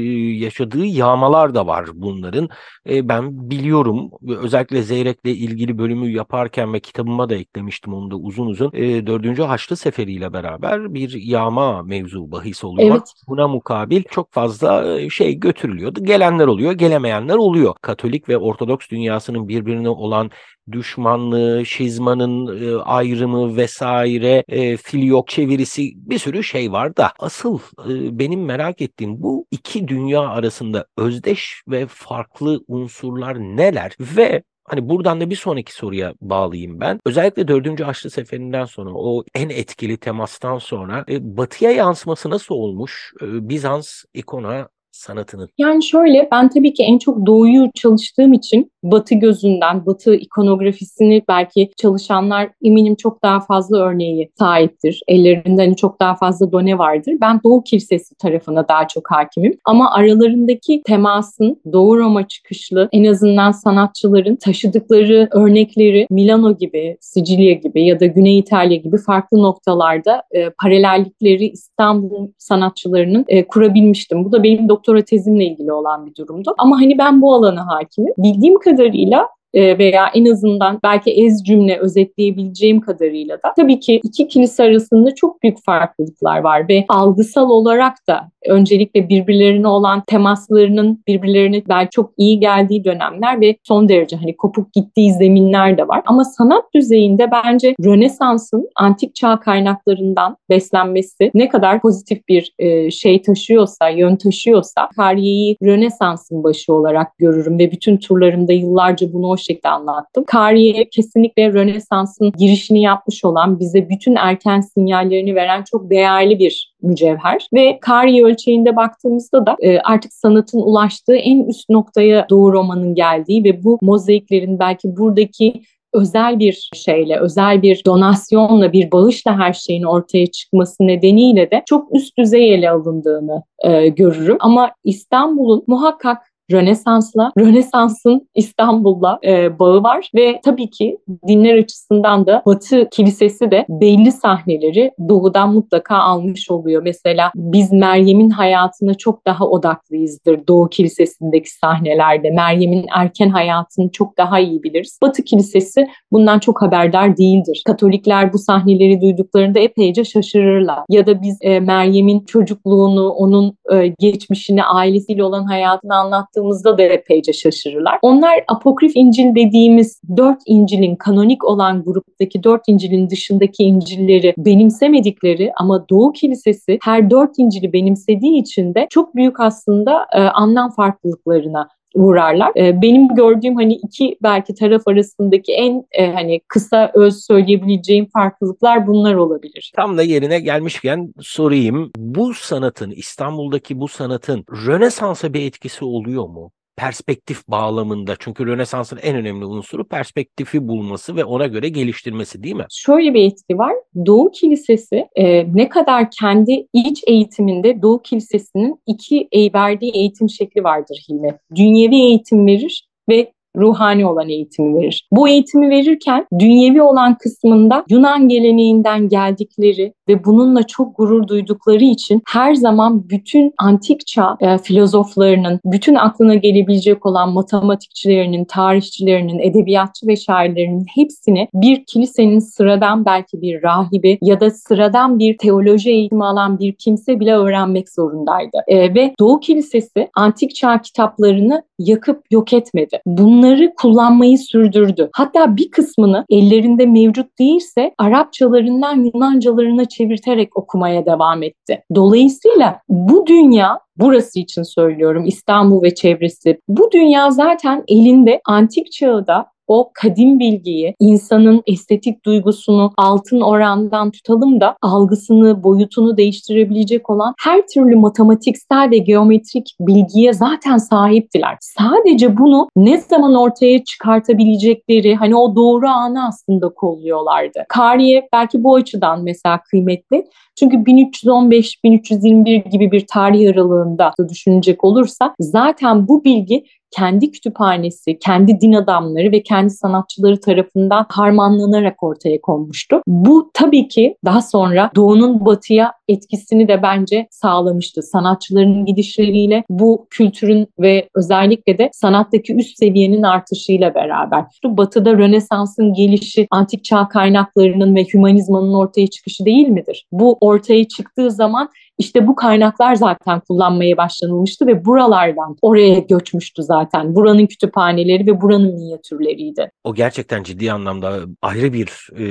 yaşadığı 0.44 0.84
yağmalar 0.84 1.54
da 1.54 1.66
var 1.66 1.86
bunların. 1.94 2.48
E, 2.88 3.08
ben 3.08 3.50
biliyorum 3.50 4.10
özellikle 4.28 4.82
Zeyrek'le 4.82 5.26
ilgili 5.26 5.78
bölümü 5.78 6.10
yaparken 6.10 6.72
ve 6.72 6.80
kitabıma 6.80 7.30
da 7.30 7.34
eklemiştim 7.34 7.94
onu 7.94 8.10
da 8.10 8.16
uzun 8.16 8.46
uzun. 8.46 8.70
E, 8.74 9.06
4. 9.06 9.38
Haçlı 9.38 9.76
Seferi 9.76 10.12
ile 10.12 10.32
beraber 10.32 10.94
bir 10.94 11.12
yağma 11.12 11.82
mevzu 11.82 12.32
bahis 12.32 12.64
oluyor. 12.64 12.90
Evet. 12.90 13.12
Buna 13.28 13.48
mukabil 13.48 14.02
çok 14.10 14.32
fazla 14.32 15.00
şey 15.10 15.34
götürülüyordu. 15.34 16.04
Gelenler 16.04 16.46
oluyor, 16.46 16.72
gelemeyenler 16.72 17.34
oluyor. 17.34 17.74
Katolik 17.82 18.28
ve 18.28 18.38
Ortodoks 18.38 18.88
dünyasının 18.88 19.48
birbirine 19.48 19.88
olan 19.88 20.30
düşmanlığı, 20.72 21.66
şizmanın 21.66 22.62
e, 22.62 22.76
ayrımı 22.76 23.56
vesaire, 23.56 24.44
e, 24.48 24.76
filiyok 24.76 25.28
çevirisi 25.28 25.92
bir 25.96 26.18
sürü 26.18 26.44
şey 26.44 26.72
var 26.72 26.96
da 26.96 27.12
asıl 27.18 27.58
e, 27.88 28.18
benim 28.18 28.44
merak 28.44 28.80
ettiğim 28.80 29.22
bu 29.22 29.46
iki 29.50 29.88
dünya 29.88 30.20
arasında 30.20 30.86
özdeş 30.96 31.62
ve 31.68 31.86
farklı 31.86 32.64
unsurlar 32.68 33.38
neler 33.38 33.92
ve 34.00 34.42
Hani 34.68 34.88
buradan 34.88 35.20
da 35.20 35.30
bir 35.30 35.36
sonraki 35.36 35.72
soruya 35.72 36.14
bağlayayım 36.20 36.80
ben. 36.80 37.00
Özellikle 37.06 37.48
4. 37.48 37.80
Haçlı 37.80 38.10
Seferinden 38.10 38.64
sonra 38.64 38.90
o 38.94 39.24
en 39.34 39.48
etkili 39.48 39.96
temastan 39.96 40.58
sonra 40.58 41.04
e, 41.08 41.36
batıya 41.36 41.70
yansıması 41.70 42.30
nasıl 42.30 42.54
olmuş? 42.54 43.12
E, 43.22 43.48
Bizans 43.48 44.04
ikona 44.14 44.68
sanatının? 44.98 45.48
Yani 45.58 45.84
şöyle 45.84 46.28
ben 46.32 46.48
tabii 46.48 46.74
ki 46.74 46.82
en 46.82 46.98
çok 46.98 47.26
doğuyu 47.26 47.70
çalıştığım 47.74 48.32
için 48.32 48.70
batı 48.82 49.14
gözünden, 49.14 49.86
batı 49.86 50.14
ikonografisini 50.14 51.22
belki 51.28 51.70
çalışanlar 51.76 52.50
eminim 52.62 52.94
çok 52.94 53.22
daha 53.22 53.40
fazla 53.40 53.78
örneği 53.78 54.30
sahiptir. 54.38 55.00
Ellerinde 55.08 55.62
hani 55.62 55.76
çok 55.76 56.00
daha 56.00 56.14
fazla 56.14 56.52
done 56.52 56.78
vardır. 56.78 57.14
Ben 57.20 57.40
Doğu 57.44 57.62
Kilisesi 57.64 58.14
tarafına 58.14 58.68
daha 58.68 58.88
çok 58.88 59.10
hakimim. 59.10 59.58
Ama 59.64 59.94
aralarındaki 59.94 60.82
temasın 60.86 61.60
Doğu 61.72 61.98
Roma 61.98 62.28
çıkışlı 62.28 62.88
en 62.92 63.04
azından 63.04 63.52
sanatçıların 63.52 64.36
taşıdıkları 64.36 65.28
örnekleri 65.32 66.06
Milano 66.10 66.56
gibi, 66.56 66.96
Sicilya 67.00 67.52
gibi 67.52 67.84
ya 67.84 68.00
da 68.00 68.06
Güney 68.06 68.38
İtalya 68.38 68.76
gibi 68.76 68.98
farklı 68.98 69.42
noktalarda 69.42 70.22
e, 70.30 70.50
paralellikleri 70.50 71.48
İstanbul 71.48 72.28
sanatçılarının 72.38 73.24
e, 73.28 73.46
kurabilmiştim. 73.46 74.24
Bu 74.24 74.32
da 74.32 74.42
benim 74.42 74.68
doktora 74.88 75.04
tezimle 75.04 75.44
ilgili 75.44 75.72
olan 75.72 76.06
bir 76.06 76.14
durumdu. 76.14 76.54
Ama 76.58 76.80
hani 76.80 76.98
ben 76.98 77.22
bu 77.22 77.34
alana 77.34 77.66
hakimim. 77.66 78.14
Bildiğim 78.18 78.58
kadarıyla 78.58 79.28
e, 79.58 79.78
veya 79.78 80.06
en 80.14 80.24
azından 80.24 80.80
belki 80.82 81.10
ez 81.10 81.44
cümle 81.44 81.78
özetleyebileceğim 81.78 82.80
kadarıyla 82.80 83.36
da 83.36 83.52
tabii 83.56 83.80
ki 83.80 84.00
iki 84.04 84.28
kilise 84.28 84.62
arasında 84.62 85.14
çok 85.14 85.42
büyük 85.42 85.64
farklılıklar 85.64 86.38
var 86.38 86.68
ve 86.68 86.84
algısal 86.88 87.50
olarak 87.50 87.94
da 88.08 88.28
öncelikle 88.46 89.08
birbirlerine 89.08 89.68
olan 89.68 90.02
temaslarının 90.06 91.02
birbirlerine 91.06 91.62
belki 91.68 91.90
çok 91.90 92.10
iyi 92.16 92.40
geldiği 92.40 92.84
dönemler 92.84 93.40
ve 93.40 93.56
son 93.64 93.88
derece 93.88 94.16
hani 94.16 94.36
kopuk 94.36 94.72
gittiği 94.72 95.12
zeminler 95.12 95.78
de 95.78 95.88
var. 95.88 96.02
Ama 96.06 96.24
sanat 96.24 96.64
düzeyinde 96.74 97.30
bence 97.30 97.74
Rönesans'ın 97.84 98.68
antik 98.76 99.14
çağ 99.14 99.40
kaynaklarından 99.40 100.36
beslenmesi 100.50 101.30
ne 101.34 101.48
kadar 101.48 101.80
pozitif 101.80 102.28
bir 102.28 102.52
e, 102.58 102.90
şey 102.90 103.22
taşıyorsa, 103.22 103.88
yön 103.88 104.16
taşıyorsa 104.16 104.88
Kariye'yi 104.96 105.56
Rönesans'ın 105.62 106.44
başı 106.44 106.74
olarak 106.74 107.18
görürüm 107.18 107.58
ve 107.58 107.70
bütün 107.70 107.96
turlarımda 107.96 108.52
yıllarca 108.52 109.12
bunu 109.12 109.28
o 109.28 109.36
şekilde 109.48 109.68
anlattım. 109.68 110.24
Kariye 110.24 110.88
kesinlikle 110.88 111.52
Rönesans'ın 111.52 112.32
girişini 112.38 112.82
yapmış 112.82 113.24
olan, 113.24 113.60
bize 113.60 113.88
bütün 113.88 114.14
erken 114.16 114.60
sinyallerini 114.60 115.34
veren 115.34 115.64
çok 115.70 115.90
değerli 115.90 116.38
bir 116.38 116.74
mücevher 116.82 117.48
ve 117.54 117.78
Kariye 117.80 118.24
ölçeğinde 118.24 118.76
baktığımızda 118.76 119.46
da 119.46 119.56
e, 119.60 119.78
artık 119.78 120.12
sanatın 120.12 120.60
ulaştığı 120.60 121.16
en 121.16 121.44
üst 121.44 121.70
noktaya 121.70 122.26
Doğu 122.30 122.52
Roma'nın 122.52 122.94
geldiği 122.94 123.44
ve 123.44 123.64
bu 123.64 123.78
mozaiklerin 123.82 124.58
belki 124.58 124.96
buradaki 124.96 125.62
özel 125.92 126.38
bir 126.38 126.70
şeyle, 126.74 127.20
özel 127.20 127.62
bir 127.62 127.82
donasyonla, 127.86 128.72
bir 128.72 128.92
bağışla 128.92 129.38
her 129.38 129.52
şeyin 129.52 129.82
ortaya 129.82 130.26
çıkması 130.26 130.86
nedeniyle 130.86 131.50
de 131.50 131.62
çok 131.66 131.94
üst 131.96 132.18
düzey 132.18 132.54
ele 132.54 132.70
alındığını 132.70 133.42
e, 133.64 133.88
görürüm. 133.88 134.36
Ama 134.40 134.70
İstanbul'un 134.84 135.64
muhakkak 135.66 136.27
Rönesans'la, 136.52 137.32
Rönesans'ın 137.38 138.28
İstanbul'la 138.34 139.18
e, 139.24 139.58
bağı 139.58 139.82
var 139.82 140.10
ve 140.14 140.40
tabii 140.44 140.70
ki 140.70 140.98
dinler 141.28 141.58
açısından 141.58 142.26
da 142.26 142.42
Batı 142.46 142.88
Kilisesi 142.90 143.50
de 143.50 143.66
belli 143.68 144.12
sahneleri 144.12 144.90
doğudan 145.08 145.54
mutlaka 145.54 145.96
almış 145.96 146.50
oluyor. 146.50 146.82
Mesela 146.82 147.30
biz 147.34 147.72
Meryem'in 147.72 148.30
hayatına 148.30 148.94
çok 148.94 149.26
daha 149.26 149.48
odaklıyızdır 149.48 150.46
Doğu 150.48 150.68
Kilisesi'ndeki 150.68 151.50
sahnelerde. 151.50 152.30
Meryem'in 152.30 152.86
erken 152.96 153.28
hayatını 153.28 153.90
çok 153.90 154.18
daha 154.18 154.38
iyi 154.38 154.62
biliriz. 154.62 154.98
Batı 155.02 155.22
Kilisesi 155.22 155.88
bundan 156.12 156.38
çok 156.38 156.62
haberdar 156.62 157.16
değildir. 157.16 157.62
Katolikler 157.66 158.32
bu 158.32 158.38
sahneleri 158.38 159.00
duyduklarında 159.00 159.58
epeyce 159.58 160.04
şaşırırlar. 160.04 160.80
Ya 160.90 161.06
da 161.06 161.22
biz 161.22 161.38
e, 161.40 161.60
Meryem'in 161.60 162.24
çocukluğunu, 162.24 163.08
onun 163.08 163.56
e, 163.72 163.86
geçmişini, 163.86 164.64
ailesiyle 164.64 165.24
olan 165.24 165.44
hayatını 165.44 165.94
anlattığı 165.96 166.37
baktığımızda 166.38 166.78
da 166.78 166.82
epeyce 166.82 167.32
şaşırırlar. 167.32 167.98
Onlar 168.02 168.44
apokrif 168.48 168.92
İncil 168.94 169.34
dediğimiz 169.34 170.00
dört 170.16 170.38
İncil'in 170.46 170.96
kanonik 170.96 171.44
olan 171.44 171.82
gruptaki 171.84 172.44
dört 172.44 172.62
İncil'in 172.68 173.10
dışındaki 173.10 173.62
İncil'leri 173.64 174.34
benimsemedikleri 174.38 175.52
ama 175.60 175.88
Doğu 175.88 176.12
Kilisesi 176.12 176.78
her 176.84 177.10
dört 177.10 177.38
İncil'i 177.38 177.72
benimsediği 177.72 178.40
için 178.40 178.74
de 178.74 178.86
çok 178.90 179.14
büyük 179.14 179.40
aslında 179.40 180.06
e, 180.12 180.20
anlam 180.20 180.70
farklılıklarına 180.70 181.68
uğrarlar. 181.94 182.52
E, 182.56 182.82
benim 182.82 183.08
gördüğüm 183.08 183.56
hani 183.56 183.74
iki 183.74 184.16
belki 184.22 184.54
taraf 184.54 184.82
arasındaki 184.88 185.52
en 185.52 185.84
e, 185.92 186.12
hani 186.12 186.40
kısa 186.48 186.92
öz 186.94 187.24
söyleyebileceğim 187.24 188.06
farklılıklar 188.06 188.86
bunlar 188.86 189.14
olabilir. 189.14 189.72
Tam 189.76 189.98
da 189.98 190.02
yerine 190.02 190.40
gelmişken 190.40 191.14
sorayım. 191.20 191.90
Bu 191.96 192.34
sanatın 192.34 192.90
İstanbul'daki 192.90 193.80
bu 193.80 193.88
sanatın 193.88 194.44
Rönesans'a 194.66 195.34
bir 195.34 195.46
etkisi 195.46 195.84
oluyor 195.84 196.28
mu? 196.28 196.52
Perspektif 196.78 197.48
bağlamında. 197.48 198.16
Çünkü 198.18 198.46
Rönesans'ın 198.46 198.98
en 199.02 199.16
önemli 199.16 199.44
unsuru 199.44 199.88
perspektifi 199.88 200.68
bulması 200.68 201.16
ve 201.16 201.24
ona 201.24 201.46
göre 201.46 201.68
geliştirmesi 201.68 202.42
değil 202.42 202.54
mi? 202.54 202.66
Şöyle 202.70 203.14
bir 203.14 203.22
etki 203.22 203.58
var. 203.58 203.74
Doğu 204.06 204.30
Kilisesi 204.30 205.08
e, 205.16 205.54
ne 205.54 205.68
kadar 205.68 206.10
kendi 206.10 206.66
iç 206.72 207.04
eğitiminde 207.06 207.82
Doğu 207.82 208.02
Kilisesi'nin 208.02 208.80
iki 208.86 209.28
verdiği 209.54 209.92
eğitim 209.94 210.28
şekli 210.28 210.64
vardır 210.64 211.06
Hilmi. 211.08 211.38
Dünyevi 211.54 211.96
eğitim 211.96 212.46
verir 212.46 212.88
ve 213.08 213.32
ruhani 213.58 214.06
olan 214.06 214.28
eğitimi 214.28 214.80
verir. 214.80 215.08
Bu 215.12 215.28
eğitimi 215.28 215.70
verirken 215.70 216.26
dünyevi 216.38 216.82
olan 216.82 217.18
kısmında 217.18 217.84
Yunan 217.90 218.28
geleneğinden 218.28 219.08
geldikleri 219.08 219.92
ve 220.08 220.24
bununla 220.24 220.62
çok 220.62 220.96
gurur 220.96 221.28
duydukları 221.28 221.84
için 221.84 222.22
her 222.28 222.54
zaman 222.54 223.08
bütün 223.08 223.52
antik 223.58 224.06
çağ 224.06 224.36
e, 224.40 224.58
filozoflarının, 224.58 225.60
bütün 225.64 225.94
aklına 225.94 226.34
gelebilecek 226.34 227.06
olan 227.06 227.32
matematikçilerinin, 227.32 228.44
tarihçilerinin, 228.44 229.38
edebiyatçı 229.38 230.06
ve 230.06 230.16
şairlerinin 230.16 230.86
hepsini 230.94 231.48
bir 231.54 231.84
kilisenin 231.84 232.38
sıradan 232.38 233.04
belki 233.04 233.42
bir 233.42 233.62
rahibi 233.62 234.18
ya 234.22 234.40
da 234.40 234.50
sıradan 234.50 235.18
bir 235.18 235.38
teoloji 235.38 235.90
eğitimi 235.90 236.24
alan 236.24 236.58
bir 236.58 236.72
kimse 236.72 237.20
bile 237.20 237.34
öğrenmek 237.34 237.88
zorundaydı. 237.92 238.56
E, 238.66 238.94
ve 238.94 239.14
Doğu 239.18 239.40
Kilisesi 239.40 240.08
antik 240.14 240.54
çağ 240.54 240.80
kitaplarını 240.80 241.62
yakıp 241.78 242.22
yok 242.30 242.52
etmedi. 242.52 243.00
Bunları 243.06 243.47
kullanmayı 243.76 244.38
sürdürdü. 244.38 245.08
Hatta 245.12 245.56
bir 245.56 245.70
kısmını 245.70 246.24
ellerinde 246.30 246.86
mevcut 246.86 247.38
değilse 247.38 247.94
Arapçalarından 247.98 249.10
Yunancalarına 249.14 249.84
çevirterek 249.84 250.56
okumaya 250.56 251.06
devam 251.06 251.42
etti. 251.42 251.82
Dolayısıyla 251.94 252.80
bu 252.88 253.26
dünya 253.26 253.80
burası 253.96 254.40
için 254.40 254.62
söylüyorum 254.62 255.24
İstanbul 255.26 255.82
ve 255.82 255.94
çevresi. 255.94 256.60
Bu 256.68 256.90
dünya 256.92 257.30
zaten 257.30 257.84
elinde 257.88 258.40
antik 258.44 258.92
çağda 258.92 259.46
o 259.68 259.90
kadim 259.94 260.38
bilgiyi, 260.38 260.94
insanın 261.00 261.62
estetik 261.66 262.24
duygusunu 262.24 262.92
altın 262.96 263.40
orandan 263.40 264.10
tutalım 264.10 264.60
da 264.60 264.76
algısını, 264.82 265.62
boyutunu 265.62 266.16
değiştirebilecek 266.16 267.10
olan 267.10 267.34
her 267.44 267.66
türlü 267.66 267.96
matematiksel 267.96 268.90
ve 268.90 268.98
geometrik 268.98 269.76
bilgiye 269.80 270.32
zaten 270.32 270.78
sahiptiler. 270.78 271.56
Sadece 271.60 272.38
bunu 272.38 272.68
ne 272.76 272.98
zaman 272.98 273.34
ortaya 273.34 273.84
çıkartabilecekleri 273.84 275.14
hani 275.14 275.36
o 275.36 275.56
doğru 275.56 275.88
anı 275.88 276.26
aslında 276.26 276.68
kolluyorlardı. 276.68 277.64
Kariye 277.68 278.28
belki 278.32 278.64
bu 278.64 278.74
açıdan 278.74 279.22
mesela 279.22 279.60
kıymetli. 279.70 280.24
Çünkü 280.58 280.76
1315-1321 280.76 282.68
gibi 282.70 282.92
bir 282.92 283.06
tarih 283.06 283.50
aralığında 283.50 284.12
düşünecek 284.28 284.84
olursa 284.84 285.34
zaten 285.40 286.08
bu 286.08 286.24
bilgi 286.24 286.64
kendi 286.90 287.30
kütüphanesi, 287.30 288.18
kendi 288.18 288.60
din 288.60 288.72
adamları 288.72 289.32
ve 289.32 289.42
kendi 289.42 289.70
sanatçıları 289.70 290.40
tarafından 290.40 291.06
harmanlanarak 291.08 292.02
ortaya 292.02 292.40
konmuştu. 292.40 293.02
Bu 293.06 293.50
tabii 293.54 293.88
ki 293.88 294.16
daha 294.24 294.42
sonra 294.42 294.90
Doğu'nun 294.96 295.46
Batı'ya 295.46 295.92
etkisini 296.08 296.68
de 296.68 296.82
bence 296.82 297.26
sağlamıştı. 297.30 298.02
Sanatçıların 298.02 298.84
gidişleriyle 298.84 299.64
bu 299.70 300.06
kültürün 300.10 300.66
ve 300.80 301.08
özellikle 301.14 301.78
de 301.78 301.90
sanattaki 301.92 302.54
üst 302.54 302.78
seviyenin 302.78 303.22
artışıyla 303.22 303.94
beraber. 303.94 304.44
Batı'da 304.64 305.12
Rönesans'ın 305.12 305.94
gelişi, 305.94 306.46
antik 306.50 306.84
çağ 306.84 307.08
kaynaklarının 307.08 307.96
ve 307.96 308.04
hümanizmanın 308.04 308.74
ortaya 308.74 309.06
çıkışı 309.06 309.44
değil 309.44 309.68
midir? 309.68 310.06
Bu 310.12 310.38
ortaya 310.40 310.88
çıktığı 310.88 311.30
zaman 311.30 311.68
işte 311.98 312.26
bu 312.26 312.36
kaynaklar 312.36 312.94
zaten 312.94 313.40
kullanmaya 313.40 313.96
başlanılmıştı 313.96 314.66
ve 314.66 314.84
buralardan 314.84 315.56
oraya 315.62 315.98
göçmüştü 315.98 316.62
zaten. 316.62 317.14
Buranın 317.14 317.46
kütüphaneleri 317.46 318.26
ve 318.26 318.40
buranın 318.40 318.74
minyatürleriydi. 318.74 319.70
O 319.84 319.94
gerçekten 319.94 320.42
ciddi 320.42 320.72
anlamda 320.72 321.20
ayrı 321.42 321.72
bir 321.72 322.08
e, 322.18 322.24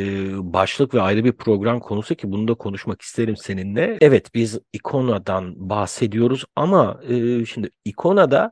başlık 0.53 0.93
ve 0.93 1.01
ayrı 1.01 1.23
bir 1.23 1.32
program 1.32 1.80
konusu 1.80 2.15
ki 2.15 2.32
bunu 2.32 2.47
da 2.47 2.53
konuşmak 2.53 3.01
isterim 3.01 3.38
seninle. 3.38 3.97
Evet 4.01 4.36
biz 4.36 4.60
ikonadan 4.73 5.69
bahsediyoruz 5.69 6.45
ama 6.56 6.99
e, 7.10 7.45
şimdi 7.45 7.69
ikonada 7.86 8.51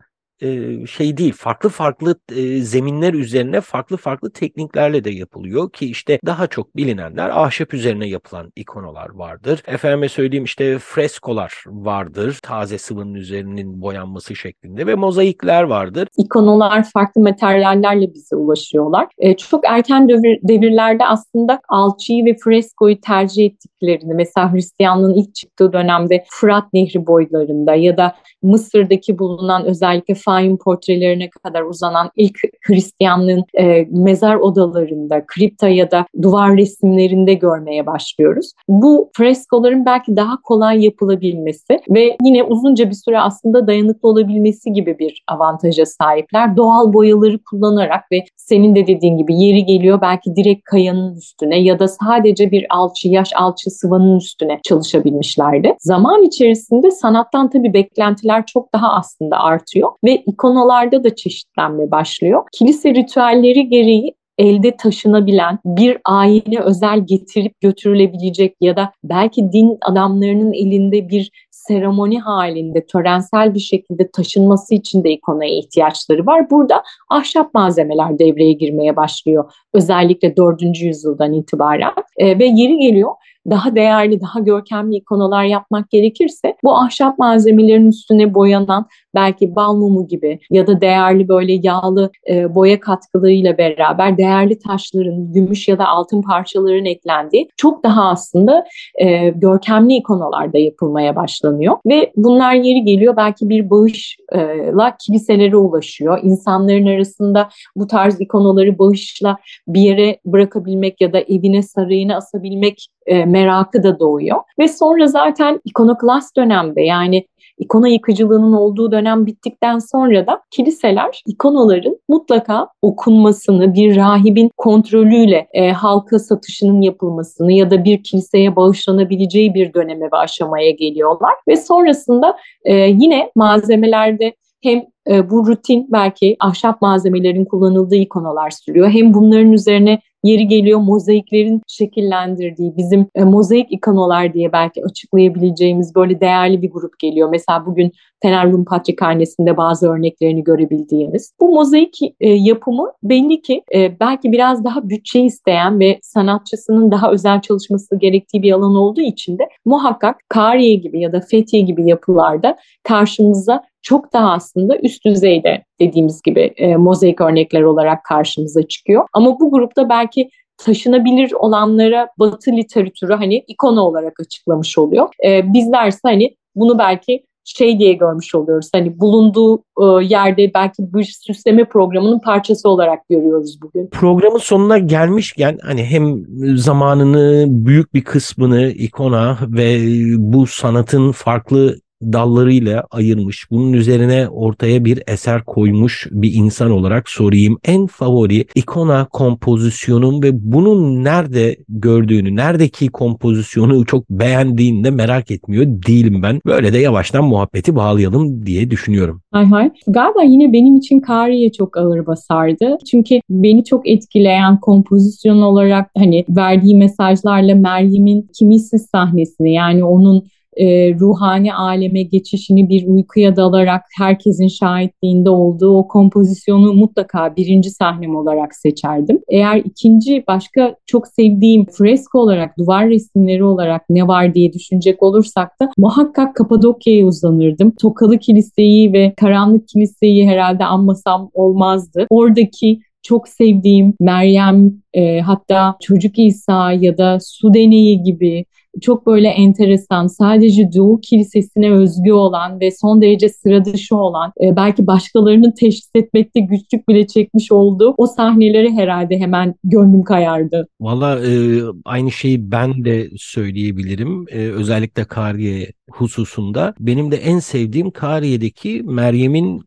şey 0.90 1.18
değil 1.18 1.34
farklı 1.34 1.70
farklı 1.70 2.16
zeminler 2.60 3.14
üzerine 3.14 3.62
farklı 3.62 3.98
farklı 3.98 4.32
tekniklerle 4.32 5.04
de 5.04 5.10
yapılıyor 5.10 5.72
ki 5.72 5.86
işte 5.86 6.20
daha 6.26 6.48
çok 6.48 6.76
bilinenler 6.76 7.30
ahşap 7.30 7.74
üzerine 7.74 8.08
yapılan 8.08 8.52
ikonalar 8.56 9.10
vardır. 9.10 9.64
Efendime 9.68 10.10
söyleyeyim 10.10 10.44
işte 10.44 10.80
freskolar 10.80 11.64
vardır. 11.68 12.40
Taze 12.42 12.78
sıvının 12.78 13.14
üzerinin 13.14 13.82
boyanması 13.82 14.36
şeklinde 14.36 14.88
ve 14.88 14.96
mozaikler 14.96 15.64
vardır. 15.64 16.08
İkonalar 16.18 16.84
farklı 16.84 17.22
materyallerle 17.22 18.14
bize 18.14 18.36
ulaşıyorlar. 18.36 19.08
çok 19.38 19.66
erken 19.68 20.10
devir, 20.10 20.40
devirlerde 20.44 21.06
aslında 21.06 21.62
alçıyı 21.70 22.26
ve 22.26 22.36
freskoyu 22.44 23.02
tercih 23.02 23.46
ettiklerini 23.46 24.14
mesela 24.14 24.54
Hristiyanlığın 24.54 25.14
ilk 25.14 25.36
çıktığı 25.36 25.74
dönemde 25.74 26.26
Fırat 26.30 26.74
Nehri 26.74 27.08
boylarında 27.08 27.76
ya 27.76 27.98
da 27.98 28.16
Mısır'daki 28.44 29.20
bulunan 29.20 29.66
özellikle 29.66 30.16
Fayum 30.26 30.58
portrelerine 30.58 31.30
kadar 31.30 31.62
uzanan 31.62 32.12
ilk 32.16 32.38
Hristiyanlığın 32.62 33.44
e, 33.60 33.88
mezar 33.90 34.36
odalarında, 34.36 35.26
kripta 35.28 35.68
ya 35.68 35.92
da 35.92 36.06
duvar 36.22 36.58
resimlerinde 36.58 37.34
görmeye 37.34 37.86
başlıyoruz. 37.86 38.52
Bu 38.68 39.10
freskoların 39.14 39.86
belki 39.86 40.16
daha 40.16 40.42
kolay 40.42 40.86
yapılabilmesi 40.86 41.80
ve 41.90 42.18
yine 42.24 42.44
uzunca 42.44 42.90
bir 42.90 42.96
süre 42.96 43.20
aslında 43.20 43.68
dayanıklı 43.68 44.10
olabilmesi 44.10 44.74
gibi 44.74 45.00
bir 45.00 45.24
avantaja 45.28 45.86
sahipler. 45.86 46.58
Doğal 46.58 46.94
boyaları 46.94 47.40
kullanarak 47.40 48.12
ve 48.12 48.24
senin 48.36 48.76
de 48.76 48.88
dediğin 48.88 49.18
gibi 49.18 49.36
yeri 49.36 49.66
geliyor 49.66 50.02
belki 50.02 50.36
direkt 50.36 50.64
kayanın 50.64 51.16
üstüne 51.16 51.60
ya 51.60 51.80
da 51.80 51.88
sadece 51.88 52.52
bir 52.52 52.66
alçı, 52.70 53.10
yaş 53.10 53.30
alçı 53.36 53.72
sıvanın 53.72 54.18
üstüne 54.18 54.60
çalışabilmişlerdi. 54.64 55.76
Zaman 55.80 56.24
içerisinde 56.24 56.92
sanattan 56.92 57.50
tabii 57.50 57.74
beklentiler 57.74 58.46
çok 58.46 58.74
daha 58.74 58.94
aslında 58.94 59.40
artıyor 59.40 59.92
ve 60.04 60.15
ikonalarda 60.16 61.04
da 61.04 61.16
çeşitlenme 61.16 61.92
başlıyor. 61.92 62.44
Kilise 62.52 62.94
ritüelleri 62.94 63.70
gereği 63.70 64.16
elde 64.38 64.78
taşınabilen 64.78 65.60
bir 65.66 65.98
ayine 66.06 66.60
özel 66.60 67.06
getirip 67.06 67.62
götürülebilecek 67.62 68.56
ya 68.62 68.76
da 68.76 68.92
belki 69.04 69.52
din 69.52 69.78
adamlarının 69.82 70.54
elinde 70.54 71.10
bir 71.10 71.32
seremoni 71.52 72.20
halinde 72.20 72.86
törensel 72.86 73.54
bir 73.54 73.60
şekilde 73.60 74.12
taşınması 74.12 74.76
için 74.76 75.04
de 75.04 75.12
ikonaya 75.12 75.58
ihtiyaçları 75.58 76.26
var. 76.26 76.50
Burada 76.50 76.84
ahşap 77.10 77.54
malzemeler 77.54 78.20
devreye 78.20 78.54
girmeye 78.54 78.96
başlıyor. 78.96 79.52
Özellikle 79.74 80.38
4. 80.38 80.62
yüzyıldan 80.82 81.34
itibaren 81.34 81.94
e, 82.18 82.40
ve 82.40 82.46
yeri 82.46 82.78
geliyor 82.78 83.12
daha 83.50 83.76
değerli, 83.76 84.22
daha 84.22 84.40
görkemli 84.40 84.96
ikonalar 84.96 85.44
yapmak 85.44 85.90
gerekirse 85.90 86.56
bu 86.64 86.76
ahşap 86.76 87.20
malzemelerin 87.20 87.88
üstüne 87.88 88.34
boyanan 88.34 88.86
belki 89.16 89.56
bal 89.56 89.76
mumu 89.76 90.08
gibi 90.08 90.40
ya 90.50 90.68
da 90.68 90.82
değerli 90.82 91.28
böyle 91.28 91.54
yağlı 91.64 92.12
e, 92.30 92.56
boya 92.56 92.80
katkılarıyla 92.80 93.58
beraber 93.58 94.18
değerli 94.18 94.60
taşların, 94.60 95.34
gümüş 95.34 95.68
ya 95.68 95.80
da 95.80 95.88
altın 95.88 96.22
parçaların 96.22 96.86
eklendiği 96.86 97.50
çok 97.58 97.84
daha 97.84 98.10
aslında 98.10 98.66
e, 98.96 99.30
görkemli 99.30 99.96
ikonalarda 99.96 100.58
yapılmaya 100.58 101.16
başlanıyor. 101.16 101.78
Ve 101.86 102.12
bunlar 102.16 102.54
yeri 102.54 102.84
geliyor 102.84 103.16
belki 103.18 103.50
bir 103.50 103.70
bağışla 103.70 104.98
kiliselere 105.06 105.56
ulaşıyor. 105.56 106.20
İnsanların 106.24 106.86
arasında 106.86 107.50
bu 107.76 107.88
tarz 107.88 108.22
ikonaları 108.22 108.80
bağışla 108.80 109.38
bir 109.68 109.82
yere 109.82 110.20
bırakabilmek 110.26 111.02
ya 111.02 111.14
da 111.14 111.20
evine 111.20 111.64
sarayına 111.64 112.16
asabilmek 112.16 112.88
e, 113.06 113.26
merakı 113.36 113.84
da 113.84 114.00
doğuyor. 114.00 114.38
Ve 114.60 114.68
sonra 114.68 115.08
zaten 115.08 115.62
ikonoklast 115.66 116.38
dönemde 116.38 116.82
yani 116.82 117.26
ikona 117.58 117.88
yıkıcılığının 117.88 118.54
olduğu 118.54 118.92
dönem 118.92 119.26
bittikten 119.26 119.80
sonra 119.80 120.28
da 120.28 120.42
kiliseler 120.52 121.22
ikonaların 121.28 121.98
mutlaka 122.10 122.68
okunmasını, 122.82 123.74
bir 123.74 123.96
rahibin 123.96 124.52
kontrolüyle 124.58 125.48
e, 125.54 125.72
halka 125.72 126.20
satışının 126.20 126.82
yapılmasını 126.82 127.52
ya 127.54 127.72
da 127.72 127.84
bir 127.84 128.04
kiliseye 128.04 128.56
bağışlanabileceği 128.56 129.54
bir 129.54 129.74
döneme 129.74 130.06
ve 130.06 130.18
aşamaya 130.18 130.72
geliyorlar. 130.72 131.34
Ve 131.48 131.58
sonrasında 131.58 132.38
e, 132.64 132.74
yine 132.76 133.32
malzemelerde 133.36 134.34
hem 134.64 134.84
e, 135.10 135.30
bu 135.30 135.48
rutin 135.48 135.88
belki 135.92 136.36
ahşap 136.40 136.82
malzemelerin 136.82 137.46
kullanıldığı 137.46 137.96
ikonalar 137.96 138.50
sürüyor. 138.50 138.90
Hem 138.90 139.14
bunların 139.14 139.52
üzerine 139.52 140.00
Yeri 140.26 140.48
geliyor 140.48 140.80
mozaiklerin 140.80 141.62
şekillendirdiği 141.68 142.78
bizim 142.78 143.08
e, 143.16 143.24
mozaik 143.24 143.72
ikonolar 143.72 144.34
diye 144.34 144.52
belki 144.52 144.86
açıklayabileceğimiz 144.86 145.96
böyle 145.96 146.22
değerli 146.22 146.62
bir 146.62 146.72
grup 146.72 147.00
geliyor. 147.00 147.30
Mesela 147.30 147.66
bugün 147.66 147.92
Fener 148.22 148.52
Rum 148.52 148.66
Patrikhanesi'nde 148.66 149.58
bazı 149.58 149.90
örneklerini 149.90 150.44
görebildiğimiz. 150.44 151.32
Bu 151.42 151.50
mozaik 151.50 152.00
e, 152.20 152.30
yapımı 152.30 152.92
belli 153.04 153.42
ki 153.42 153.62
e, 153.76 154.00
belki 154.00 154.32
biraz 154.32 154.64
daha 154.64 154.90
bütçe 154.90 155.20
isteyen 155.22 155.80
ve 155.80 156.00
sanatçısının 156.02 156.92
daha 156.92 157.12
özel 157.12 157.42
çalışması 157.42 157.96
gerektiği 157.96 158.44
bir 158.44 158.52
alan 158.52 158.76
olduğu 158.76 159.02
için 159.02 159.40
de 159.40 159.50
muhakkak 159.66 160.16
Kariye 160.30 160.76
gibi 160.76 161.02
ya 161.02 161.14
da 161.14 161.22
Fethiye 161.22 161.64
gibi 161.64 161.90
yapılarda 161.90 162.58
karşımıza 162.84 163.64
çok 163.86 164.14
daha 164.14 164.32
aslında 164.32 164.78
üst 164.78 165.06
düzeyde 165.06 165.64
dediğimiz 165.80 166.22
gibi 166.22 166.54
e, 166.58 166.76
mozaik 166.76 167.22
örnekler 167.22 167.62
olarak 167.62 168.04
karşımıza 168.04 168.68
çıkıyor. 168.68 169.08
Ama 169.14 169.40
bu 169.40 169.52
grupta 169.52 169.90
belki 169.90 170.30
taşınabilir 170.58 171.32
olanlara 171.32 172.10
batı 172.20 172.52
literatürü 172.52 173.14
hani 173.14 173.44
ikona 173.48 173.82
olarak 173.82 174.20
açıklamış 174.20 174.78
oluyor. 174.78 175.08
E, 175.26 175.54
bizlerse 175.54 176.00
hani 176.04 176.36
bunu 176.56 176.80
belki 176.80 177.24
şey 177.44 177.80
diye 177.80 177.94
görmüş 177.94 178.36
oluyoruz. 178.36 178.70
Hani 178.74 179.00
bulunduğu 179.00 179.58
e, 179.58 180.06
yerde 180.06 180.52
belki 180.54 180.94
bir 180.94 181.04
süsleme 181.04 181.66
programının 181.66 182.20
parçası 182.20 182.70
olarak 182.70 183.10
görüyoruz 183.10 183.62
bugün. 183.62 183.88
Programın 183.88 184.38
sonuna 184.38 184.78
gelmişken 184.78 185.58
hani 185.62 185.84
hem 185.84 186.26
zamanını 186.58 187.46
büyük 187.48 187.94
bir 187.94 188.04
kısmını 188.04 188.68
ikona 188.70 189.38
ve 189.42 189.80
bu 190.18 190.48
sanatın 190.48 191.12
farklı 191.12 191.76
dallarıyla 192.02 192.84
ayırmış, 192.92 193.52
bunun 193.52 193.74
üzerine 193.74 194.30
ortaya 194.30 194.86
bir 194.86 195.04
eser 195.08 195.44
koymuş 195.44 196.08
bir 196.12 196.34
insan 196.34 196.72
olarak 196.72 197.10
sorayım. 197.10 197.58
En 197.66 197.88
favori 197.88 198.46
ikona 198.56 199.06
kompozisyonun 199.06 200.24
ve 200.24 200.30
bunun 200.34 201.04
nerede 201.04 201.58
gördüğünü, 201.70 202.36
neredeki 202.36 202.88
kompozisyonu 202.88 203.86
çok 203.86 204.10
beğendiğinde 204.10 204.92
merak 204.92 205.32
etmiyor 205.32 205.66
değilim 205.66 206.24
ben. 206.24 206.40
Böyle 206.46 206.74
de 206.74 206.78
yavaştan 206.78 207.26
muhabbeti 207.26 207.76
bağlayalım 207.76 208.46
diye 208.46 208.72
düşünüyorum. 208.72 209.22
Hay 209.32 209.46
hay. 209.46 209.72
Galiba 209.88 210.24
yine 210.24 210.54
benim 210.54 210.76
için 210.76 211.00
Kariye 211.00 211.52
çok 211.52 211.78
ağır 211.78 212.06
basardı. 212.06 212.78
Çünkü 212.92 213.20
beni 213.30 213.64
çok 213.64 213.88
etkileyen 213.88 214.60
kompozisyon 214.60 215.42
olarak 215.42 215.90
hani 215.98 216.26
verdiği 216.30 216.76
mesajlarla 216.76 217.56
Meryem'in 217.56 218.30
kimisiz 218.34 218.86
sahnesini 218.92 219.54
yani 219.54 219.84
onun 219.84 220.24
e, 220.56 220.94
ruhani 220.94 221.54
aleme 221.54 222.04
geçişini 222.04 222.70
bir 222.70 222.88
uykuya 222.88 223.36
dalarak 223.36 223.82
herkesin 223.98 224.48
şahitliğinde 224.48 225.30
olduğu 225.30 225.78
o 225.78 225.88
kompozisyonu 225.88 226.74
mutlaka 226.74 227.36
birinci 227.36 227.72
sahnem 227.72 228.16
olarak 228.16 228.56
seçerdim. 228.56 229.20
Eğer 229.30 229.58
ikinci 229.58 230.24
başka 230.28 230.76
çok 230.86 231.08
sevdiğim 231.08 231.66
fresko 231.66 232.20
olarak, 232.20 232.58
duvar 232.58 232.90
resimleri 232.90 233.44
olarak 233.44 233.82
ne 233.90 234.08
var 234.08 234.34
diye 234.34 234.54
düşünecek 234.54 235.04
olursak 235.04 235.60
da 235.62 235.70
muhakkak 235.78 236.36
Kapadokya'ya 236.36 237.06
uzanırdım. 237.06 237.72
Tokalı 237.82 238.18
Kiliseyi 238.18 238.94
ve 238.94 239.14
Karanlık 239.18 239.68
Kiliseyi 239.68 240.28
herhalde 240.28 240.66
anmasam 240.66 241.30
olmazdı. 241.34 242.08
Oradaki 242.10 242.80
çok 243.06 243.28
sevdiğim 243.28 243.94
Meryem 244.00 244.72
e, 244.94 245.20
hatta 245.20 245.76
Çocuk 245.82 246.20
İsa 246.20 246.72
ya 246.72 246.98
da 246.98 247.18
Su 247.22 247.54
Deneyi 247.54 248.04
gibi 248.04 248.46
çok 248.82 249.06
böyle 249.08 249.28
enteresan, 249.28 250.08
sadece 250.08 250.70
Doğu 250.76 251.02
Kilisesi'ne 251.02 251.72
özgü 251.72 252.12
olan 252.12 252.60
ve 252.60 252.72
son 252.72 253.02
derece 253.02 253.30
sıra 253.30 253.66
dışı 253.66 253.96
olan, 253.96 254.32
e, 254.42 254.56
belki 254.56 254.88
başkalarının 254.88 255.52
teşhis 255.52 255.90
etmekte 255.96 256.40
güçlük 256.40 256.90
bile 256.90 257.08
çekmiş 257.08 257.52
olduğu 257.52 257.96
o 257.98 258.08
sahneleri 258.08 258.74
herhalde 258.74 259.20
hemen 259.20 259.56
gönlüm 259.64 260.04
kayardı. 260.04 260.68
Valla 260.82 261.20
e, 261.20 261.62
aynı 261.86 262.12
şeyi 262.12 262.52
ben 262.52 262.86
de 262.86 263.10
söyleyebilirim. 263.18 264.26
E, 264.30 264.38
özellikle 264.38 265.06
Kariye 265.06 265.68
hususunda. 265.92 266.74
Benim 266.80 267.12
de 267.12 267.18
en 267.18 267.40
sevdiğim 267.40 267.92
Kariye'deki 267.92 268.82
Meryem'in 268.86 269.62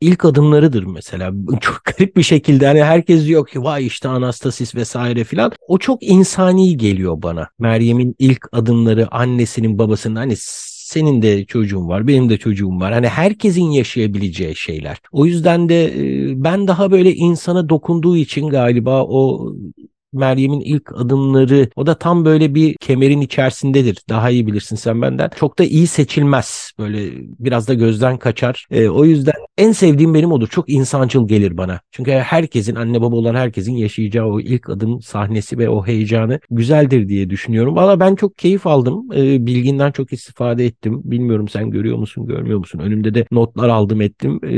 ilk 0.00 0.24
adımlarıdır 0.24 0.84
mesela. 0.84 1.32
Çok 1.60 1.82
garip 1.84 2.16
bir 2.16 2.22
şekilde 2.22 2.66
hani 2.66 2.84
herkes 2.84 3.26
diyor 3.26 3.46
ki 3.46 3.62
vay 3.62 3.86
işte 3.86 4.08
Anastasis 4.08 4.74
vesaire 4.74 5.24
filan. 5.24 5.52
O 5.68 5.78
çok 5.78 6.02
insani 6.02 6.76
geliyor 6.76 7.22
bana. 7.22 7.48
Meryem'in 7.58 8.16
ilk 8.18 8.48
adımları 8.52 9.14
annesinin 9.14 9.78
babasının 9.78 10.16
hani 10.16 10.34
senin 10.92 11.22
de 11.22 11.44
çocuğun 11.44 11.88
var, 11.88 12.06
benim 12.06 12.30
de 12.30 12.38
çocuğum 12.38 12.80
var. 12.80 12.92
Hani 12.92 13.08
herkesin 13.08 13.70
yaşayabileceği 13.70 14.56
şeyler. 14.56 14.98
O 15.12 15.26
yüzden 15.26 15.68
de 15.68 15.92
ben 16.36 16.68
daha 16.68 16.90
böyle 16.90 17.14
insana 17.14 17.68
dokunduğu 17.68 18.16
için 18.16 18.48
galiba 18.48 19.04
o 19.04 19.52
Meryem'in 20.12 20.60
ilk 20.60 20.92
adımları 20.92 21.68
o 21.76 21.86
da 21.86 21.98
tam 21.98 22.24
böyle 22.24 22.54
bir 22.54 22.76
kemerin 22.76 23.20
içerisindedir. 23.20 23.98
Daha 24.08 24.30
iyi 24.30 24.46
bilirsin 24.46 24.76
sen 24.76 25.02
benden. 25.02 25.30
Çok 25.36 25.58
da 25.58 25.64
iyi 25.64 25.86
seçilmez. 25.86 26.72
Böyle 26.78 27.10
biraz 27.38 27.68
da 27.68 27.74
gözden 27.74 28.16
kaçar. 28.18 28.66
E, 28.70 28.88
o 28.88 29.04
yüzden 29.04 29.34
en 29.58 29.72
sevdiğim 29.72 30.14
benim 30.14 30.32
odur. 30.32 30.48
Çok 30.48 30.68
insancıl 30.68 31.28
gelir 31.28 31.56
bana. 31.56 31.80
Çünkü 31.90 32.10
herkesin 32.10 32.74
anne 32.74 33.00
baba 33.00 33.16
olan 33.16 33.34
herkesin 33.34 33.72
yaşayacağı 33.72 34.26
o 34.26 34.40
ilk 34.40 34.70
adım 34.70 35.02
sahnesi 35.02 35.58
ve 35.58 35.68
o 35.68 35.86
heyecanı 35.86 36.40
güzeldir 36.50 37.08
diye 37.08 37.30
düşünüyorum. 37.30 37.76
Valla 37.76 38.00
ben 38.00 38.14
çok 38.14 38.38
keyif 38.38 38.66
aldım. 38.66 39.12
E, 39.14 39.46
bilginden 39.46 39.92
çok 39.92 40.12
istifade 40.12 40.66
ettim. 40.66 41.00
Bilmiyorum 41.04 41.48
sen 41.48 41.70
görüyor 41.70 41.98
musun 41.98 42.26
görmüyor 42.26 42.58
musun? 42.58 42.78
Önümde 42.78 43.14
de 43.14 43.26
notlar 43.30 43.68
aldım 43.68 44.00
ettim. 44.00 44.40
E, 44.44 44.56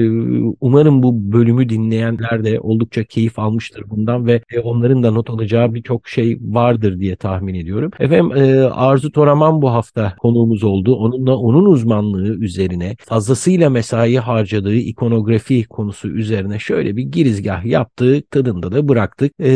umarım 0.61 1.03
bu 1.03 1.33
bölümü 1.33 1.69
dinleyenler 1.69 2.45
de 2.45 2.61
oldukça 2.61 3.05
keyif 3.05 3.39
almıştır 3.39 3.85
bundan 3.91 4.27
ve 4.27 4.43
e, 4.53 4.61
onların 4.61 5.03
da 5.03 5.11
not 5.11 5.31
alacağı 5.31 5.44
birçok 5.51 6.09
şey 6.09 6.39
vardır 6.43 7.01
diye 7.01 7.17
tahmin 7.17 7.55
ediyorum. 7.55 7.91
Efendim 8.01 8.37
e, 8.37 8.63
Arzu 8.65 9.13
Toraman 9.13 9.63
bu 9.63 9.71
hafta 9.71 10.17
konuğumuz 10.19 10.65
oldu. 10.65 10.95
Onunla 10.95 11.37
onun 11.37 11.65
uzmanlığı 11.65 12.35
üzerine 12.35 12.97
fazlasıyla 12.99 13.71
mesai 13.71 14.17
harcadığı 14.17 14.77
ikonografi 14.77 15.65
konusu 15.65 16.09
üzerine 16.09 16.59
şöyle 16.59 16.97
bir 16.97 17.03
girizgah 17.03 17.65
yaptık. 17.65 18.31
Tadında 18.31 18.73
da 18.73 18.89
bıraktık. 18.89 19.33
E, 19.41 19.49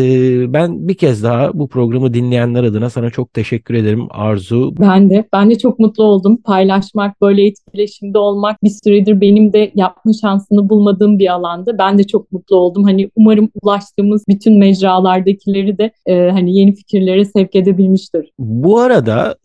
ben 0.53 0.89
bir 0.89 0.95
kez 0.95 1.23
daha 1.23 1.51
bu 1.55 1.69
programı 1.69 2.15
dinleyenler 2.15 2.65
adına 2.65 2.91
sana 2.91 3.11
çok 3.11 3.35
teşekkür 3.35 3.75
ederim 3.75 4.07
Arzu. 4.11 4.75
Ben 4.81 5.11
de. 5.11 5.29
Ben 5.33 5.51
de 5.51 5.59
çok 5.59 5.79
mutlu 5.79 6.05
oldum. 6.05 6.37
Paylaşmak, 6.37 7.21
böyle 7.21 7.47
etkileşimde 7.47 8.19
olmak 8.19 8.63
bir 8.63 8.73
süredir 8.85 9.21
benim 9.21 9.53
de 9.53 9.73
yapma 9.75 10.13
şansını 10.13 10.69
bulmadığım 10.69 11.19
bir 11.19 11.33
alanda. 11.33 11.79
Ben 11.79 11.99
de 11.99 12.05
çok 12.05 12.33
mutlu 12.33 12.57
oldum. 12.57 12.85
Hani 12.85 13.11
umarım 13.17 13.51
ulaştığımız 13.63 14.25
bütün 14.29 14.59
mecralardakileri 14.59 15.78
de 15.79 15.93
e, 16.07 16.31
hani 16.31 16.59
yeni 16.59 16.75
fikirlere 16.75 17.25
sevk 17.25 17.57
edebilmiştir. 17.57 18.33
Bu 18.39 18.81
arada 18.81 19.37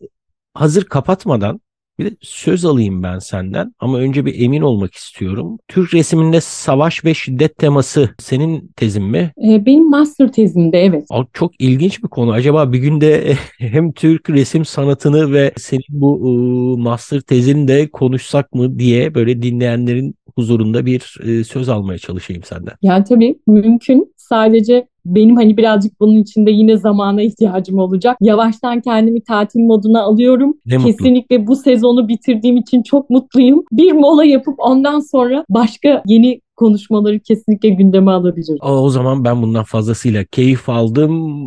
hazır 0.54 0.84
kapatmadan 0.84 1.60
bir 1.98 2.04
de 2.04 2.16
söz 2.20 2.64
alayım 2.64 3.02
ben 3.02 3.18
senden 3.18 3.74
ama 3.78 3.98
önce 3.98 4.26
bir 4.26 4.40
emin 4.40 4.62
olmak 4.62 4.94
istiyorum. 4.94 5.58
Türk 5.68 5.94
resiminde 5.94 6.40
savaş 6.40 7.04
ve 7.04 7.14
şiddet 7.14 7.58
teması 7.58 8.10
senin 8.18 8.72
tezin 8.76 9.04
mi? 9.04 9.32
Ee, 9.48 9.66
benim 9.66 9.90
master 9.90 10.32
tezimde 10.32 10.78
evet. 10.84 11.06
Çok 11.32 11.60
ilginç 11.60 12.02
bir 12.02 12.08
konu. 12.08 12.32
Acaba 12.32 12.72
bir 12.72 12.78
günde 12.78 13.34
hem 13.58 13.92
Türk 13.92 14.30
resim 14.30 14.64
sanatını 14.64 15.32
ve 15.32 15.52
senin 15.56 15.82
bu 15.88 16.78
master 16.78 17.20
tezini 17.20 17.68
de 17.68 17.88
konuşsak 17.88 18.54
mı 18.54 18.78
diye 18.78 19.14
böyle 19.14 19.42
dinleyenlerin 19.42 20.14
huzurunda 20.36 20.86
bir 20.86 21.00
söz 21.46 21.68
almaya 21.68 21.98
çalışayım 21.98 22.42
senden. 22.42 22.74
Yani 22.82 23.04
tabii 23.04 23.38
mümkün. 23.46 24.14
Sadece 24.16 24.86
benim 25.06 25.36
hani 25.36 25.56
birazcık 25.56 26.00
bunun 26.00 26.18
içinde 26.18 26.50
yine 26.50 26.76
zamana 26.76 27.22
ihtiyacım 27.22 27.78
olacak. 27.78 28.16
Yavaştan 28.20 28.80
kendimi 28.80 29.20
tatil 29.20 29.60
moduna 29.60 30.02
alıyorum. 30.02 30.54
Ne 30.66 30.78
Kesinlikle 30.78 31.38
mutlu. 31.38 31.52
bu 31.52 31.56
sezonu 31.56 32.08
bitirdiğim 32.08 32.56
için 32.56 32.82
çok 32.82 33.10
mutluyum. 33.10 33.64
Bir 33.72 33.92
mola 33.92 34.24
yapıp 34.24 34.54
ondan 34.58 35.00
sonra 35.00 35.44
başka 35.48 36.02
yeni 36.06 36.40
konuşmaları 36.56 37.20
kesinlikle 37.20 37.68
gündeme 37.68 38.10
alabilir. 38.10 38.58
O 38.62 38.90
zaman 38.90 39.24
ben 39.24 39.42
bundan 39.42 39.64
fazlasıyla 39.64 40.24
keyif 40.24 40.68
aldım. 40.68 41.44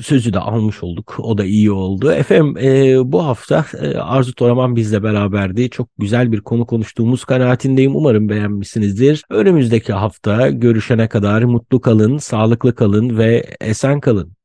Sözü 0.00 0.32
de 0.32 0.38
almış 0.38 0.82
olduk. 0.82 1.16
O 1.22 1.38
da 1.38 1.44
iyi 1.44 1.70
oldu. 1.70 2.12
Efendim 2.12 2.56
e, 2.58 3.12
bu 3.12 3.24
hafta 3.24 3.66
e, 3.82 3.98
Arzu 3.98 4.34
Toraman 4.34 4.76
bizle 4.76 5.02
beraberdi. 5.02 5.70
Çok 5.70 5.88
güzel 5.98 6.32
bir 6.32 6.40
konu 6.40 6.66
konuştuğumuz 6.66 7.24
kanaatindeyim. 7.24 7.96
Umarım 7.96 8.28
beğenmişsinizdir. 8.28 9.24
Önümüzdeki 9.30 9.92
hafta 9.92 10.50
görüşene 10.50 11.08
kadar 11.08 11.42
mutlu 11.42 11.80
kalın, 11.80 12.18
sağlıklı 12.18 12.74
kalın 12.74 13.18
ve 13.18 13.44
esen 13.60 14.00
kalın. 14.00 14.39